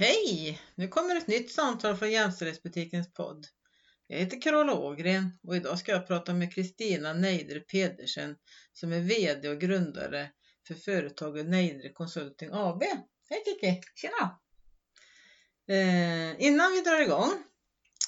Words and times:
Hej! 0.00 0.60
Nu 0.74 0.88
kommer 0.88 1.16
ett 1.16 1.26
nytt 1.26 1.50
samtal 1.50 1.96
från 1.96 2.10
Jämställdhetsbutikens 2.10 3.12
podd. 3.12 3.46
Jag 4.06 4.18
heter 4.18 4.40
Carola 4.40 4.74
Ågren 4.74 5.38
och 5.42 5.56
idag 5.56 5.78
ska 5.78 5.92
jag 5.92 6.06
prata 6.06 6.34
med 6.34 6.54
Kristina 6.54 7.12
Neidre 7.12 7.60
Pedersen 7.60 8.36
som 8.72 8.92
är 8.92 9.00
VD 9.00 9.48
och 9.48 9.60
grundare 9.60 10.30
för 10.66 10.74
företaget 10.74 11.46
Neidre 11.46 11.88
Consulting 11.88 12.50
AB. 12.52 12.82
Hej 13.30 13.42
Kiki! 13.44 13.80
Tjena! 13.94 14.40
Eh, 15.68 16.46
innan 16.46 16.72
vi 16.72 16.80
drar 16.80 17.00
igång 17.00 17.30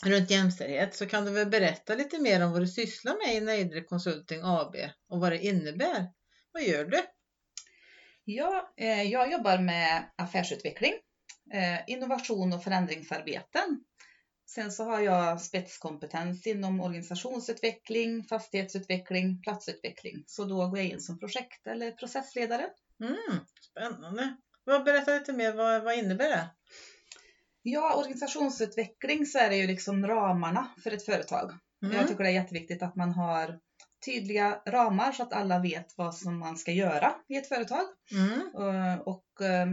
runt 0.05 0.31
jämställdhet 0.31 0.95
så 0.95 1.07
kan 1.07 1.25
du 1.25 1.31
väl 1.31 1.49
berätta 1.49 1.95
lite 1.95 2.19
mer 2.19 2.45
om 2.45 2.53
vad 2.53 2.61
du 2.61 2.69
sysslar 2.69 3.27
med 3.27 3.37
i 3.37 3.41
Neidre 3.41 3.81
Consulting 3.81 4.41
AB 4.43 4.77
och 5.09 5.21
vad 5.21 5.33
det 5.33 5.39
innebär. 5.39 6.07
Vad 6.53 6.63
gör 6.63 6.85
du? 6.85 7.03
Ja, 8.25 8.75
eh, 8.77 9.03
jag 9.03 9.33
jobbar 9.33 9.59
med 9.59 10.11
affärsutveckling, 10.17 10.93
innovation 11.87 12.53
och 12.53 12.65
förändringsarbeten. 12.65 13.85
Sen 14.47 14.73
så 14.73 14.85
har 14.85 15.01
jag 15.01 15.41
spetskompetens 15.41 16.47
inom 16.47 16.81
organisationsutveckling, 16.81 18.25
fastighetsutveckling, 18.25 19.43
platsutveckling. 19.43 20.25
Så 20.27 20.45
då 20.45 20.69
går 20.69 20.79
jag 20.79 20.89
in 20.89 21.01
som 21.01 21.19
projekt 21.19 21.67
eller 21.67 21.91
processledare. 21.91 22.67
Mm, 23.01 23.45
spännande! 23.71 24.37
Berätta 24.67 25.19
lite 25.19 25.33
mer, 25.33 25.53
vad, 25.53 25.85
vad 25.85 25.95
innebär 25.95 26.29
det? 26.29 26.51
Ja, 27.63 27.95
organisationsutveckling 27.95 29.27
så 29.27 29.39
är 29.39 29.51
det 29.51 29.57
ju 29.57 29.67
liksom 29.67 30.07
ramarna 30.07 30.69
för 30.83 30.91
ett 30.91 31.05
företag. 31.05 31.53
Mm. 31.83 31.97
Jag 31.97 32.09
tycker 32.09 32.25
det 32.25 32.31
är 32.31 32.35
jätteviktigt 32.35 32.83
att 32.83 32.97
man 32.97 33.13
har 33.13 33.59
tydliga 34.05 34.63
ramar 34.67 35.13
så 35.13 35.23
att 35.23 35.33
alla 35.33 35.59
vet 35.59 35.95
vad 35.97 36.15
som 36.15 36.39
man 36.39 36.57
ska 36.57 36.73
göra 36.73 37.15
i 37.29 37.37
ett 37.37 37.49
företag. 37.49 37.85
Mm. 38.13 38.41
Eh, 38.41 39.01
Och 39.01 39.41
eh, 39.41 39.67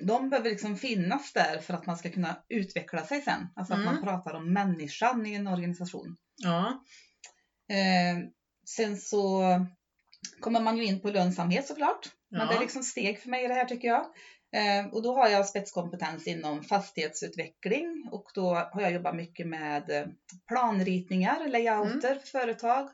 de 0.00 0.30
behöver 0.30 0.50
liksom 0.50 0.76
finnas 0.76 1.32
där 1.32 1.58
för 1.58 1.74
att 1.74 1.86
man 1.86 1.96
ska 1.96 2.10
kunna 2.10 2.36
utveckla 2.48 3.04
sig 3.04 3.20
sen. 3.22 3.48
Alltså 3.56 3.72
att 3.74 3.80
Mm. 3.80 3.94
man 3.94 4.02
pratar 4.04 4.34
om 4.34 4.52
människan 4.52 5.26
i 5.26 5.34
en 5.34 5.46
organisation. 5.46 6.16
Ja. 6.36 6.84
Eh, 7.74 8.18
Sen 8.68 8.96
så 8.96 9.42
kommer 10.40 10.60
man 10.60 10.76
ju 10.76 10.84
in 10.84 11.00
på 11.00 11.10
lönsamhet 11.10 11.66
såklart. 11.66 12.10
Men 12.30 12.40
Ja. 12.40 12.46
det 12.46 12.54
är 12.54 12.60
liksom 12.60 12.82
steg 12.82 13.18
för 13.20 13.28
mig 13.28 13.44
i 13.44 13.48
det 13.48 13.54
här 13.54 13.64
tycker 13.64 13.88
jag. 13.88 14.04
Eh, 14.52 14.86
Och 14.92 15.02
då 15.02 15.14
har 15.14 15.28
jag 15.28 15.46
spetskompetens 15.46 16.26
inom 16.26 16.62
fastighetsutveckling 16.62 18.08
och 18.12 18.30
då 18.34 18.54
har 18.54 18.80
jag 18.82 18.92
jobbat 18.92 19.14
mycket 19.16 19.46
med 19.46 19.90
eh, 19.90 20.06
planritningar, 20.48 21.48
layouter 21.48 22.10
Mm. 22.10 22.20
för 22.20 22.26
företag 22.26 22.88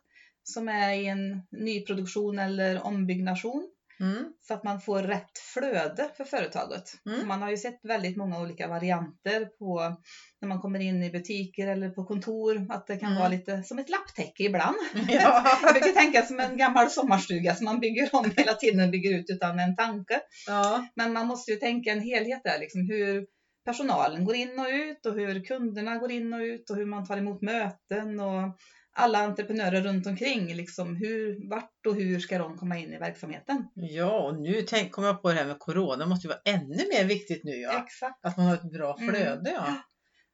som 0.45 0.69
är 0.69 0.93
i 0.95 1.07
en 1.07 1.43
nyproduktion 1.51 2.39
eller 2.39 2.87
ombyggnation 2.87 3.69
Mm. 4.01 4.33
så 4.41 4.55
att 4.55 4.65
man 4.65 4.81
får 4.81 5.03
rätt 5.03 5.39
flöde 5.55 6.09
för 6.17 6.25
företaget. 6.25 6.83
Mm. 7.11 7.29
Man 7.29 7.43
har 7.43 7.51
ju 7.51 7.57
sett 7.57 7.79
väldigt 7.83 8.17
många 8.17 8.41
olika 8.41 8.69
varianter 8.69 9.45
på 9.59 9.97
när 10.41 10.49
man 10.49 10.61
kommer 10.61 10.81
in 10.81 11.03
i 11.03 11.11
butiker 11.11 11.67
eller 11.67 11.89
på 11.91 12.05
kontor 12.05 12.67
att 12.71 12.87
det 12.87 12.97
kan 12.97 13.09
Mm. 13.09 13.19
vara 13.19 13.29
lite 13.29 13.63
som 13.63 13.79
ett 13.79 13.89
lapptäcke 13.91 14.43
ibland. 14.45 14.77
Ja. 15.09 15.45
Jag 15.63 15.73
brukar 15.73 15.93
tänka 15.93 16.23
som 16.23 16.41
en 16.41 16.57
gammal 16.57 16.91
sommarstuga 16.91 17.55
som 17.55 17.65
man 17.65 17.81
bygger 17.81 18.09
om 18.13 18.31
hela 18.37 18.55
tiden, 18.55 18.91
bygger 18.91 19.19
ut 19.19 19.25
utan 19.31 19.59
en 19.59 19.77
tanke. 19.77 20.21
ja. 20.47 20.87
Men 20.97 21.13
man 21.13 21.27
måste 21.27 21.51
ju 21.51 21.57
tänka 21.57 21.91
en 21.93 22.01
helhet 22.01 22.41
där, 22.45 22.59
liksom 22.59 22.81
hur 22.89 23.25
personalen 23.65 24.25
går 24.25 24.35
in 24.35 24.59
och 24.59 24.67
ut 24.71 25.07
och 25.07 25.15
hur 25.15 25.45
kunderna 25.45 25.97
går 25.97 26.11
in 26.11 26.33
och 26.33 26.41
ut 26.41 26.71
och 26.71 26.77
hur 26.77 26.87
man 26.87 27.07
tar 27.07 27.17
emot 27.17 27.43
möten 27.43 28.21
och 28.21 28.59
alla 28.95 29.19
entreprenörer 29.19 29.81
runt 29.83 30.07
omkring. 30.07 30.55
Liksom 30.55 30.97
hur, 30.97 31.51
vart 31.51 31.87
och 31.87 31.95
hur 31.95 32.19
ska 32.21 32.39
de 32.39 32.57
komma 32.59 32.79
in 32.79 32.93
i 32.93 32.99
verksamheten? 32.99 33.65
Ja, 33.75 34.29
och 34.29 34.41
nu 34.41 34.63
tänk, 34.63 34.93
kom 34.93 35.05
jag 35.05 35.23
på 35.23 35.29
det 35.29 35.35
här 35.35 35.47
med 35.47 35.59
Corona. 35.59 35.97
Det 35.97 36.07
måste 36.09 36.27
ju 36.27 36.29
vara 36.29 36.41
ännu 36.45 36.83
mer 36.95 37.05
viktigt 37.05 37.45
nu 37.45 37.53
ja. 37.57 37.85
Exakt. 37.85 38.25
Att 38.27 38.37
man 38.37 38.47
har 38.47 38.55
ett 38.55 38.73
bra 38.73 38.97
Mm. 39.01 39.15
flöde 39.15 39.51
ja. 39.51 39.75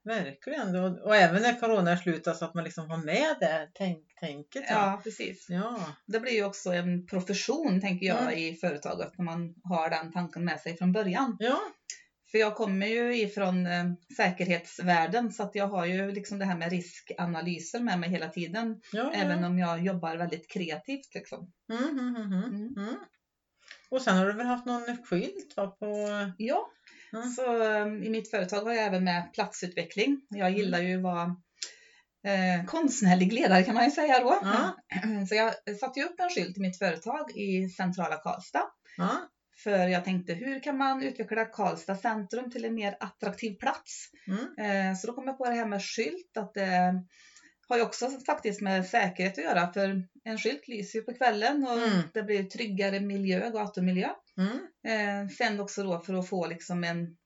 Verkligen. 0.05 0.77
Och, 0.77 1.07
och 1.07 1.17
även 1.17 1.43
när 1.43 1.61
Corona 1.61 1.91
är 1.93 1.97
slut 1.97 2.25
så 2.25 2.45
att 2.45 2.55
man 2.55 2.65
liksom 2.65 2.91
har 2.91 2.97
med 2.99 3.37
det 3.41 3.69
tänk, 3.75 3.99
tänket. 4.21 4.65
Ja. 4.69 4.91
Ja, 4.91 5.01
precis. 5.05 5.47
Ja. 5.49 5.79
Det 6.07 6.21
blir 6.21 6.33
ju 6.33 6.45
också 6.45 6.71
en 6.73 7.07
profession, 7.07 7.81
tänker 7.81 8.07
jag, 8.07 8.23
Mm. 8.23 8.39
i 8.39 8.55
företaget 8.55 9.19
när 9.19 9.25
man 9.25 9.55
har 9.63 9.91
den 9.91 10.13
tanken 10.13 10.45
med 10.45 10.61
sig 10.61 10.77
från 10.77 10.93
början. 10.93 11.37
Ja. 11.39 11.59
För 12.31 12.39
jag 12.39 12.55
kommer 12.55 12.87
ju 12.87 13.17
ifrån 13.17 13.67
eh, 13.67 13.85
säkerhetsvärlden 14.17 15.33
så 15.33 15.43
att 15.43 15.55
jag 15.55 15.69
har 15.69 15.87
ju 15.87 16.13
liksom 16.13 16.39
det 16.39 16.45
här 16.45 16.57
med 16.57 16.71
riskanalyser 16.71 17.81
med 17.81 17.99
mig 17.99 18.11
hela 18.11 18.29
tiden. 18.29 18.81
ja, 18.93 19.13
Även 19.15 19.41
ja. 19.41 19.47
om 19.47 19.59
jag 19.59 19.85
jobbar 19.85 20.17
väldigt 20.17 20.51
kreativt 20.51 21.15
liksom. 21.15 21.53
Mm, 21.73 21.99
mm, 21.99 22.17
mm, 22.17 22.33
mm. 22.33 22.45
Mm. 22.45 22.75
Mm. 22.77 22.97
Och 23.91 24.03
sen 24.03 24.17
har 24.17 24.27
du 24.27 24.33
väl 24.33 24.47
haft 24.47 24.67
någon 24.67 25.05
skylt 25.05 25.57
va, 25.57 25.67
på... 25.67 26.09
Ja, 26.39 26.71
så 27.37 27.63
eh, 27.63 27.87
i 27.87 28.11
mitt 28.11 28.31
företag 28.31 28.61
har 28.61 28.73
jag 28.73 28.85
även 28.85 29.05
med 29.05 29.33
platsutveckling. 29.35 30.21
Jag 30.29 30.51
gillar 30.51 30.81
ju 30.81 30.97
att 30.97 31.03
vara 31.03 31.37
eh, 32.25 32.65
konstnärlig 32.67 33.33
ledare 33.33 33.63
kan 33.63 33.75
man 33.75 33.85
ju 33.85 33.91
säga 33.91 34.21
då. 34.21 34.39
Så 35.29 35.35
jag 35.35 35.79
satte 35.79 36.01
ju 36.01 36.07
upp 36.07 36.21
en 36.21 36.31
skylt 36.31 36.57
i 36.57 36.61
mitt 36.61 36.79
företag 36.79 37.31
i 37.37 37.69
centrala 37.69 38.17
Karlstad. 38.17 38.67
För 39.63 39.89
jag 39.89 40.05
tänkte, 40.05 40.33
hur 40.35 40.61
kan 40.61 40.77
man 40.77 41.03
utveckla 41.03 41.45
Karlstad 41.45 41.95
centrum 41.97 42.51
till 42.51 42.65
en 42.65 42.75
mer 42.75 42.97
attraktiv 43.01 43.55
plats? 43.55 44.11
Mm. 44.27 44.91
Eh, 44.91 44.97
Så 44.97 45.07
då 45.07 45.13
kom 45.13 45.27
jag 45.27 45.39
på 45.39 45.45
det 45.49 45.55
här 45.55 45.67
med 45.67 45.83
skylt, 45.85 46.37
att 46.37 46.55
det 46.55 47.03
har 47.69 47.77
ju 47.77 47.83
också 47.83 48.11
faktiskt 48.27 48.61
med 48.61 48.87
säkerhet 48.87 49.39
att 49.39 49.45
göra. 49.45 49.73
För 49.73 50.03
en 50.25 50.39
skylt 50.39 50.69
lyser 50.69 50.99
ju 50.99 51.05
på 51.05 51.13
kvällen 51.15 51.65
och 51.65 51.79
Mm. 51.79 52.03
det 52.15 52.23
blir 52.23 52.43
tryggare 52.45 53.01
miljö, 53.01 53.51
gatumiljö. 53.51 54.11
Mm. 54.39 54.59
Eh, 55.25 55.29
Sen 55.31 55.61
också 55.61 55.83
då 55.83 56.01
för 56.01 56.15
att 56.15 56.29
få 56.29 56.47
liksom 56.47 56.85
en 56.85 57.17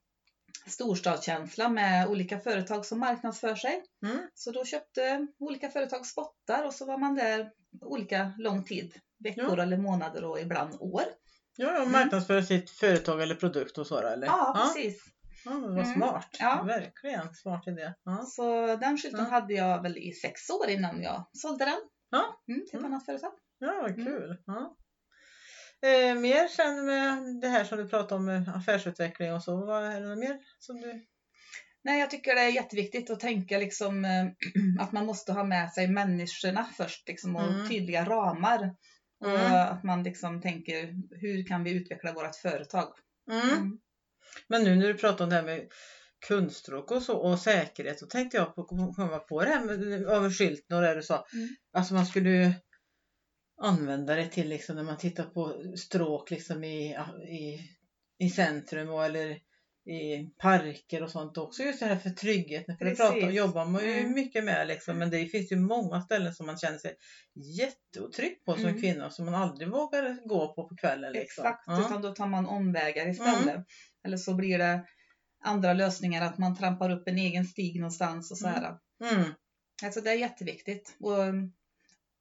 storstadskänsla 0.67 1.69
med 1.69 2.07
olika 2.07 2.39
företag 2.39 2.85
som 2.85 2.99
marknadsför 2.99 3.55
sig. 3.55 3.83
Mm. 4.05 4.17
Så 4.33 4.51
då 4.51 4.65
köpte 4.65 5.27
olika 5.39 5.69
företag 5.69 6.05
spottar 6.05 6.65
och 6.65 6.73
så 6.73 6.85
var 6.85 6.97
man 6.97 7.15
där 7.15 7.51
olika 7.81 8.33
lång 8.37 8.63
tid. 8.63 8.93
Veckor 9.23 9.59
eller 9.59 9.77
månader 9.77 10.23
och 10.23 10.39
ibland 10.39 10.75
år. 10.79 11.03
Ja, 11.55 11.81
och 11.81 11.87
marknadsföra 11.91 12.41
sitt 12.43 12.69
företag 12.69 13.21
eller 13.21 13.35
produkt 13.35 13.77
och 13.77 13.87
så 13.87 13.97
eller? 14.07 14.27
Ja, 14.27 14.53
precis. 14.73 15.03
Ja, 15.45 15.51
men 15.51 15.61
vad 15.75 15.85
Mm. 15.85 15.93
smart. 15.93 16.29
Ja. 16.39 16.63
Verkligen 16.67 17.33
smart 17.35 17.67
idé. 17.67 17.93
Ja. 18.03 18.25
Så 18.25 18.75
den 18.75 18.97
skylten 18.97 19.19
Ja. 19.19 19.29
hade 19.31 19.53
jag 19.53 19.81
väl 19.81 19.97
i 19.97 20.11
sex 20.11 20.49
år 20.49 20.69
innan 20.69 21.01
jag 21.01 21.25
sålde 21.33 21.65
den. 21.65 21.79
Ja. 22.09 22.43
Mm, 22.47 22.59
till 22.61 22.67
ett 22.69 22.73
Mm. 22.79 22.85
annat 22.93 23.05
företag. 23.05 23.31
Ja, 23.59 23.73
vad 23.81 23.91
Mm. 23.91 24.05
kul. 24.05 24.37
Ja. 24.45 24.77
Eh, 25.89 26.15
mer 26.15 26.47
sen 26.47 26.85
med 26.85 27.23
det 27.41 27.47
här 27.47 27.63
som 27.63 27.77
du 27.77 27.87
pratade 27.89 28.15
om 28.15 28.25
med 28.25 28.49
affärsutveckling 28.55 29.33
och 29.33 29.43
så. 29.43 29.65
Vad 29.65 29.83
är 29.83 30.01
det 30.01 30.15
mer 30.15 30.39
som 30.59 30.81
du... 30.81 31.05
Nej, 31.83 31.99
jag 31.99 32.09
tycker 32.09 32.35
det 32.35 32.41
är 32.41 32.49
jätteviktigt 32.49 33.09
att 33.09 33.19
tänka 33.19 33.57
liksom, 33.57 34.05
eh, 34.05 34.25
att 34.79 34.91
man 34.91 35.05
måste 35.05 35.33
ha 35.33 35.43
med 35.43 35.71
sig 35.73 35.87
människorna 35.87 36.65
först 36.77 37.07
liksom, 37.07 37.35
och 37.35 37.43
Mm. 37.43 37.69
tydliga 37.69 38.05
ramar. 38.05 38.75
Och 39.23 39.39
Mm. 39.39 39.73
att 39.73 39.83
man 39.83 40.03
liksom 40.03 40.41
tänker, 40.41 40.95
hur 41.11 41.45
kan 41.45 41.63
vi 41.63 41.71
utveckla 41.71 42.13
vårt 42.13 42.35
företag? 42.35 42.93
Mm. 43.31 43.49
Mm. 43.49 43.79
Men 44.47 44.63
nu 44.63 44.75
när 44.75 44.87
du 44.87 44.93
pratar 44.93 45.23
om 45.23 45.29
det 45.29 45.35
här 45.35 45.43
med 45.43 45.67
kundstråk 46.27 46.91
och 46.91 47.01
så 47.01 47.17
och 47.17 47.39
säkerhet 47.39 47.99
så 47.99 48.05
tänkte 48.05 48.37
jag 48.37 48.55
på, 48.55 48.63
komma 48.95 49.19
på 49.19 49.41
det 49.41 49.49
här 49.49 49.65
med 49.65 49.83
över 50.07 50.29
skylten 50.29 50.77
och 50.77 50.83
det 50.83 50.95
du 50.95 51.01
sa. 51.01 51.25
Mm. 51.33 51.49
Alltså 51.73 51.93
man 51.93 52.05
skulle 52.05 52.53
använda 53.61 54.15
det 54.15 54.27
till 54.27 54.49
liksom 54.49 54.75
när 54.75 54.83
man 54.83 54.97
tittar 54.97 55.23
på 55.23 55.63
stråk 55.77 56.31
liksom 56.31 56.63
i, 56.63 56.97
i, 57.29 57.59
i 58.25 58.29
centrum 58.29 58.89
och 58.89 59.05
eller 59.05 59.39
i 59.85 60.29
parker 60.37 61.03
och 61.03 61.09
sånt 61.09 61.37
också. 61.37 61.63
Just 61.63 61.79
det 61.79 61.85
här 61.85 61.95
för 61.95 62.09
tryggheten. 62.09 62.77
För 62.77 62.85
det 62.85 62.95
pratar, 62.95 63.29
jobbar 63.31 63.65
man 63.65 63.85
ju 63.85 63.93
Mm. 63.99 64.13
mycket 64.13 64.43
med 64.43 64.67
liksom. 64.67 64.97
Men 64.97 65.09
det 65.09 65.25
finns 65.25 65.51
ju 65.51 65.55
många 65.55 66.01
ställen 66.01 66.33
som 66.33 66.45
man 66.45 66.57
känner 66.57 66.77
sig 66.77 66.95
jätteotrygg 67.59 68.45
på 68.45 68.53
som 68.53 68.65
Mm. 68.65 68.81
kvinna 68.81 69.09
som 69.09 69.25
man 69.25 69.35
aldrig 69.35 69.69
vågar 69.69 70.27
gå 70.27 70.53
på 70.53 70.67
på 70.67 70.75
kvällen. 70.75 71.13
Liksom. 71.13 71.45
Exakt, 71.45 71.63
Ja. 71.67 71.81
utan 71.85 72.01
då 72.01 72.11
tar 72.15 72.27
man 72.27 72.45
omvägar 72.47 73.09
istället. 73.09 73.65
Eller 74.05 74.17
så 74.17 74.33
blir 74.33 74.57
det 74.57 74.85
andra 75.43 75.73
lösningar, 75.73 76.25
att 76.25 76.37
man 76.37 76.57
trampar 76.57 76.89
upp 76.89 77.07
en 77.07 77.17
egen 77.17 77.45
stig 77.45 77.79
någonstans 77.79 78.31
och 78.31 78.37
så 78.37 78.47
här. 78.47 78.77
Mm. 79.13 79.23
Alltså 79.83 80.01
det 80.01 80.09
är 80.11 80.15
jätteviktigt. 80.15 80.95
Och 80.99 81.17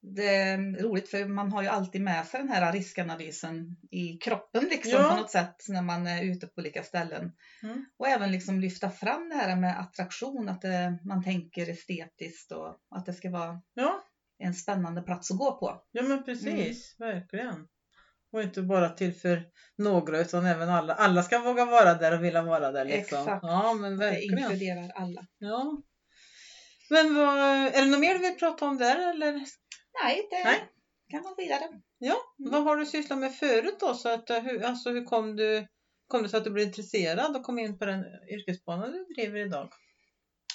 det 0.03 0.27
är 0.37 0.83
roligt 0.83 1.09
för 1.11 1.25
man 1.25 1.53
har 1.53 1.63
ju 1.63 1.69
alltid 1.69 2.01
med 2.01 2.27
sig 2.27 2.41
den 2.41 2.49
här 2.49 2.73
riskanalysen 2.73 3.77
i 3.91 4.13
kroppen 4.19 4.65
liksom 4.71 4.93
Ja. 4.93 5.09
på 5.11 5.17
något 5.17 5.31
sätt 5.31 5.57
när 5.69 5.83
man 5.83 6.07
är 6.07 6.23
ute 6.25 6.47
på 6.47 6.53
olika 6.61 6.83
ställen. 6.83 7.33
Mm. 7.63 7.85
Och 7.99 8.09
även 8.09 8.33
liksom 8.33 8.61
lyfta 8.61 8.91
fram 8.91 9.29
det 9.29 9.35
här 9.35 9.57
med 9.57 9.81
attraktion, 9.81 10.49
att 10.49 10.61
det, 10.63 10.99
man 11.05 11.25
tänker 11.25 11.69
estetiskt 11.71 12.53
och 12.53 12.77
att 12.97 13.07
det 13.07 13.13
ska 13.13 13.31
vara 13.31 13.61
Ja. 13.75 14.05
en 14.39 14.55
spännande 14.55 15.03
plats 15.03 15.31
att 15.31 15.39
gå 15.39 15.59
på. 15.59 15.83
Ja 15.93 16.03
men 16.03 16.25
precis, 16.25 16.97
verkligen. 16.99 17.67
Och 18.33 18.43
inte 18.43 18.63
bara 18.63 18.89
till 18.89 19.15
för 19.15 19.43
några 19.79 20.19
utan 20.21 20.47
även 20.47 20.69
alla. 20.69 20.95
Alla 20.95 21.23
ska 21.23 21.39
våga 21.39 21.65
vara 21.65 21.95
där 21.95 22.19
och 22.19 22.25
vilja 22.25 22.43
vara 22.43 22.73
där. 22.73 22.85
Liksom. 22.85 23.19
Exakt. 23.19 23.43
Ja 23.43 23.75
men 23.75 23.91
Det 23.91 23.97
verkligen. 24.07 24.39
inkluderar 24.39 24.91
alla. 24.95 25.27
Ja. 25.39 25.83
Men 26.91 27.15
vad, 27.15 27.39
är 27.67 27.81
det 27.85 27.91
något 27.91 28.01
mer 28.01 28.15
du 28.15 28.19
vill 28.21 28.35
prata 28.39 28.65
om 28.65 28.79
där 28.79 29.11
eller? 29.11 29.41
Nej, 30.03 30.27
det 30.31 30.45
Nej. 30.45 30.65
kan 31.11 31.23
man 31.23 31.35
vidare. 31.37 31.65
Ja, 31.99 32.17
Mm. 32.39 32.53
vad 32.53 32.63
har 32.63 32.77
du 32.77 32.87
sysslat 32.87 33.19
med 33.19 33.35
förut 33.35 33.77
då? 33.81 33.95
Så 33.95 34.09
att, 34.09 34.31
eh, 34.31 34.41
hur, 34.41 34.65
alltså, 34.65 34.91
hur 34.91 35.05
kom 35.05 35.37
du, 35.37 35.67
kom 36.09 36.23
det 36.23 36.29
så 36.29 36.37
att 36.37 36.45
du 36.45 36.51
blev 36.51 36.67
intresserad 36.67 37.37
och 37.37 37.43
kom 37.43 37.59
in 37.59 37.79
på 37.79 37.85
den 37.85 38.05
yrkesbana 38.31 38.87
du 38.89 39.05
driver 39.05 39.39
idag? 39.47 39.69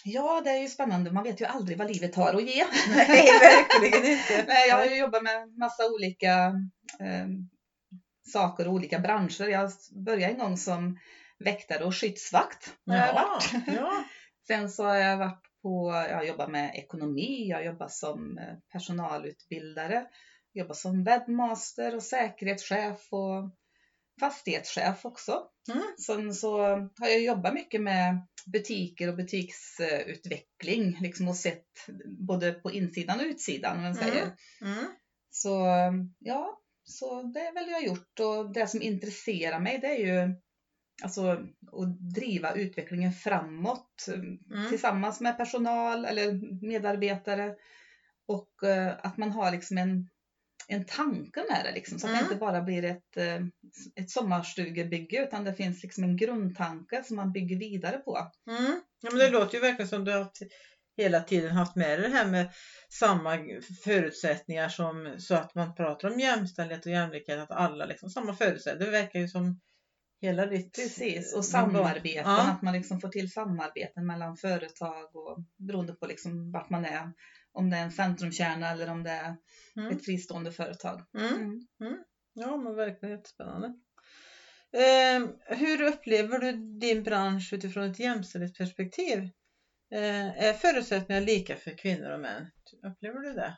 Ja, 0.04 0.42
det 0.44 0.50
är 0.50 0.58
ju 0.62 0.68
spännande. 0.68 1.12
Man 1.12 1.24
vet 1.24 1.42
ju 1.42 1.46
aldrig 1.46 1.78
vad 1.78 1.92
livet 1.92 2.16
har 2.16 2.34
att 2.34 2.44
ge. 2.44 2.66
Nej, 2.96 3.26
verkligen 3.42 4.06
inte. 4.12 4.46
Nej, 4.48 4.70
jag 4.70 4.76
har 4.78 4.86
ju 4.86 4.98
jobbat 4.98 5.24
med 5.24 5.58
massa 5.58 5.86
olika 5.88 6.34
eh, 7.00 7.28
saker 8.34 8.68
och 8.68 8.74
olika 8.74 9.00
branscher. 9.00 9.48
Jag 9.48 9.72
började 10.06 10.34
en 10.34 10.40
gång 10.40 10.58
som 10.58 11.00
väktare 11.40 11.84
och 11.86 11.96
skyddsvakt. 11.96 12.74
har 12.86 12.96
jag 12.96 13.08
Ja, 13.08 13.14
varit. 13.14 13.68
ja. 13.76 14.04
Sen 14.48 14.70
så 14.70 14.84
har 14.84 14.96
jag 14.96 15.18
varit 15.18 15.47
på, 15.68 15.92
jag 16.10 16.16
har 16.16 16.24
jobbat 16.24 16.50
med 16.50 16.76
ekonomi, 16.76 17.48
jag 17.50 17.58
har 17.58 17.64
jobbat 17.64 17.92
som 17.92 18.38
eh, 18.38 18.56
personalutbildare, 18.72 20.08
jobbat 20.54 20.78
som 20.78 21.04
webbmaster 21.04 21.96
och 21.96 22.04
säkerhetschef 22.04 23.08
och 23.12 23.52
fastighetschef 24.20 25.06
också. 25.06 25.44
Mm. 25.72 25.84
Sen 26.06 26.34
så 26.34 26.58
har 27.00 27.08
jag 27.08 27.24
jobbat 27.24 27.54
mycket 27.54 27.82
med 27.82 28.28
butiker 28.46 29.08
och 29.08 29.16
butiksutveckling 29.16 30.98
liksom 31.02 31.28
och 31.28 31.36
sett 31.36 31.68
både 32.28 32.52
på 32.52 32.72
insidan 32.72 33.20
och 33.20 33.26
utsidan 33.26 33.78
om 33.78 33.84
man 33.84 33.96
säger. 33.96 34.22
Mm. 34.62 34.78
Mm. 34.78 34.86
Så 35.30 35.66
ja, 36.20 36.60
så 36.84 37.22
det 37.22 37.40
är 37.40 37.54
väl 37.54 37.70
jag 37.70 37.86
gjort 37.86 38.20
och 38.20 38.54
det 38.54 38.68
som 38.68 38.82
intresserar 38.82 39.60
mig 39.60 39.78
det 39.78 39.88
är 39.88 39.98
ju 39.98 40.36
alltså 41.04 41.32
att 41.72 42.14
driva 42.16 42.54
utvecklingen 42.54 43.12
framåt 43.12 44.06
Mm. 44.52 44.70
tillsammans 44.70 45.22
med 45.22 45.38
personal 45.38 46.06
eller 46.06 46.32
medarbetare 46.68 47.56
och 48.28 48.70
eh, 48.70 48.96
att 49.04 49.18
man 49.18 49.32
har 49.32 49.52
liksom 49.52 49.78
en, 49.78 50.08
en 50.68 50.86
tanke 50.86 51.44
med 51.52 51.66
det 51.66 51.72
liksom, 51.74 52.00
så 52.00 52.08
att 52.08 52.12
Mm. 52.14 52.24
det 52.24 52.26
inte 52.26 52.36
bara 52.36 52.62
blir 52.62 52.84
ett, 52.84 53.18
eh, 53.18 53.40
ett 53.96 54.10
sommarstugebygge 54.10 55.24
utan 55.24 55.44
det 55.44 55.54
finns 55.54 55.84
liksom 55.84 56.04
en 56.04 56.18
grundtanke 56.18 57.04
som 57.04 57.16
man 57.16 57.32
bygger 57.32 57.58
vidare 57.60 57.98
på. 57.98 58.28
Mm. 58.50 58.82
Ja, 59.02 59.10
men 59.10 59.20
det 59.20 59.30
låter 59.30 59.54
ju 59.54 59.60
verkligen 59.62 59.88
som 59.88 60.04
du 60.06 60.12
har 60.12 60.28
hela 60.98 61.22
tiden 61.22 61.52
haft 61.52 61.76
med 61.76 62.00
det 62.00 62.08
här 62.08 62.26
med 62.26 62.52
samma 63.00 63.38
förutsättningar 63.84 64.70
som 64.70 65.16
så 65.20 65.36
att 65.36 65.56
man 65.56 65.76
pratar 65.76 66.08
om 66.12 66.20
jämställdhet 66.20 66.86
och 66.86 66.92
jämlikhet, 66.92 67.40
att 67.40 67.52
alla 67.52 67.86
liksom 67.86 68.10
samma 68.10 68.34
förutsättningar. 68.34 68.86
Det 68.86 68.92
verkar 68.92 69.20
ju 69.20 69.28
som 69.28 69.60
hela 70.22 70.46
ditt... 70.46 70.76
Precis, 70.76 71.34
och 71.34 71.42
din 71.42 71.52
samarbeten, 71.52 72.32
Ja. 72.32 72.52
att 72.52 72.62
man 72.62 72.74
liksom 72.74 73.00
får 73.00 73.10
till 73.10 73.32
samarbeten 73.32 74.06
mellan 74.08 74.36
företag 74.38 75.16
och 75.16 75.38
beroende 75.58 75.94
på 75.94 76.06
liksom 76.06 76.52
vart 76.52 76.70
man 76.70 76.86
är. 76.86 77.12
Om 77.52 77.70
det 77.70 77.78
är 77.78 77.84
en 77.84 77.92
centrumkärna 77.92 78.70
eller 78.72 78.90
om 78.90 79.04
det 79.04 79.12
är 79.12 79.36
Mm. 79.78 79.92
ett 79.92 80.06
fristående 80.06 80.52
företag. 80.52 81.02
Mm. 81.18 81.60
Ja, 82.34 82.58
men 82.58 82.76
verkligen 82.76 83.16
jättespännande. 83.16 83.68
Eh, 84.74 85.56
hur 85.58 85.82
upplever 85.82 86.40
du 86.40 86.52
din 86.80 87.04
bransch 87.04 87.54
utifrån 87.54 87.84
ett 87.84 88.00
jämställdhetsperspektiv? 88.00 89.20
Eh, 89.94 90.44
är 90.44 90.54
förutsättningarna 90.54 91.26
lika 91.26 91.56
för 91.56 91.72
kvinnor 91.72 92.10
och 92.12 92.20
män? 92.20 92.48
Upplever 92.84 93.20
du 93.20 93.34
det? 93.34 93.58